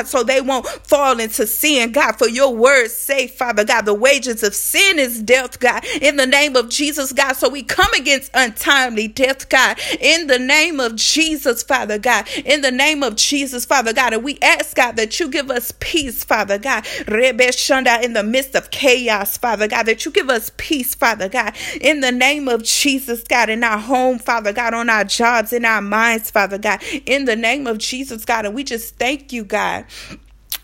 so 0.06 0.22
they 0.22 0.40
won't 0.40 0.66
fall 0.66 1.20
into 1.20 1.46
sin, 1.46 1.92
God. 1.92 2.12
For 2.16 2.28
your 2.28 2.54
words 2.54 2.94
say, 2.94 3.26
Father 3.26 3.64
God, 3.64 3.82
the 3.82 3.94
wages 3.94 4.42
of 4.42 4.54
sin 4.54 4.98
is 4.98 5.22
death, 5.22 5.58
God. 5.58 5.84
In 6.00 6.16
the 6.16 6.26
name 6.26 6.56
of 6.56 6.68
Jesus, 6.68 7.12
God. 7.12 7.34
So 7.34 7.48
we 7.48 7.62
come 7.62 7.92
against 7.94 8.30
untimely 8.34 9.08
death, 9.08 9.48
God. 9.48 9.78
In 10.00 10.26
the 10.26 10.38
name 10.38 10.80
of 10.80 10.96
Jesus, 10.96 11.62
Father 11.62 11.98
God. 11.98 12.26
In 12.44 12.60
the 12.62 12.70
name 12.70 13.02
of 13.02 13.16
Jesus, 13.16 13.64
Father 13.64 13.92
God. 13.92 14.12
And 14.12 14.24
we 14.24 14.38
ask, 14.42 14.76
God, 14.76 14.96
that 14.96 15.18
you 15.20 15.28
give 15.28 15.50
us 15.50 15.72
peace, 15.78 16.24
Father 16.24 16.58
God. 16.58 16.86
In 17.08 18.12
the 18.12 18.24
midst 18.26 18.54
of 18.54 18.70
chaos, 18.70 19.36
Father 19.36 19.68
God. 19.68 19.84
That 19.86 20.04
you 20.04 20.10
give 20.10 20.30
us 20.30 20.50
peace, 20.56 20.94
Father 20.94 21.28
God. 21.28 21.54
In 21.80 22.00
the 22.00 22.12
name 22.12 22.48
of 22.48 22.62
Jesus, 22.62 23.22
God. 23.22 23.48
In 23.50 23.64
our 23.64 23.78
home, 23.78 24.18
Father 24.18 24.52
God. 24.52 24.74
On 24.74 24.88
our 24.88 25.04
jobs, 25.04 25.52
in 25.52 25.64
our 25.64 25.82
minds, 25.82 26.29
Father 26.30 26.58
God, 26.58 26.82
in 27.06 27.24
the 27.24 27.36
name 27.36 27.66
of 27.66 27.78
Jesus, 27.78 28.24
God. 28.24 28.46
And 28.46 28.54
we 28.54 28.64
just 28.64 28.96
thank 28.96 29.32
you, 29.32 29.44
God. 29.44 29.84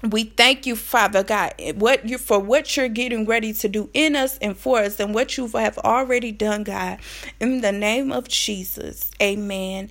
We 0.02 0.24
thank 0.24 0.66
you, 0.66 0.76
Father 0.76 1.24
God, 1.24 1.54
what 1.76 2.06
you 2.08 2.18
for 2.18 2.38
what 2.38 2.76
you're 2.76 2.88
getting 2.88 3.26
ready 3.26 3.52
to 3.54 3.68
do 3.68 3.88
in 3.94 4.14
us 4.14 4.38
and 4.38 4.56
for 4.56 4.78
us, 4.78 5.00
and 5.00 5.14
what 5.14 5.36
you 5.36 5.48
have 5.48 5.78
already 5.78 6.32
done, 6.32 6.64
God. 6.64 6.98
In 7.40 7.60
the 7.62 7.72
name 7.72 8.12
of 8.12 8.28
Jesus, 8.28 9.10
Amen. 9.20 9.88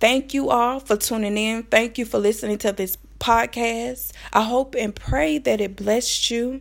Thank 0.00 0.32
you 0.32 0.50
all 0.50 0.78
for 0.78 0.96
tuning 0.96 1.36
in. 1.36 1.64
Thank 1.64 1.98
you 1.98 2.04
for 2.06 2.18
listening 2.18 2.58
to 2.58 2.72
this 2.72 2.96
podcast. 3.18 4.12
I 4.32 4.42
hope 4.42 4.76
and 4.76 4.94
pray 4.94 5.38
that 5.38 5.60
it 5.60 5.74
blessed 5.74 6.30
you. 6.30 6.60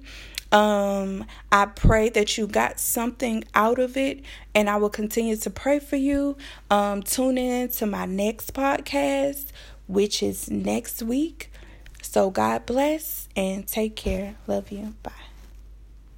Um, 0.52 1.26
I 1.52 1.66
pray 1.66 2.10
that 2.10 2.38
you 2.38 2.48
got 2.48 2.80
something 2.80 3.44
out 3.54 3.80
of 3.80 3.98
it, 3.98 4.24
and 4.56 4.70
I 4.70 4.78
will 4.78 4.90
continue 4.90 5.36
to 5.38 5.50
pray 5.50 5.80
for 5.80 5.98
you. 5.98 6.38
Um, 6.70 7.04
tune 7.04 7.38
in 7.38 7.70
to 7.70 7.86
my 7.86 8.06
next 8.06 8.54
podcast, 8.54 9.48
which 9.88 10.24
is 10.24 10.50
next 10.50 11.04
week. 11.04 11.52
So, 12.02 12.30
God 12.30 12.66
bless 12.66 13.28
and 13.36 13.68
take 13.68 13.96
care. 13.96 14.36
Love 14.48 14.72
you. 14.72 14.96
Bye. 15.04 15.27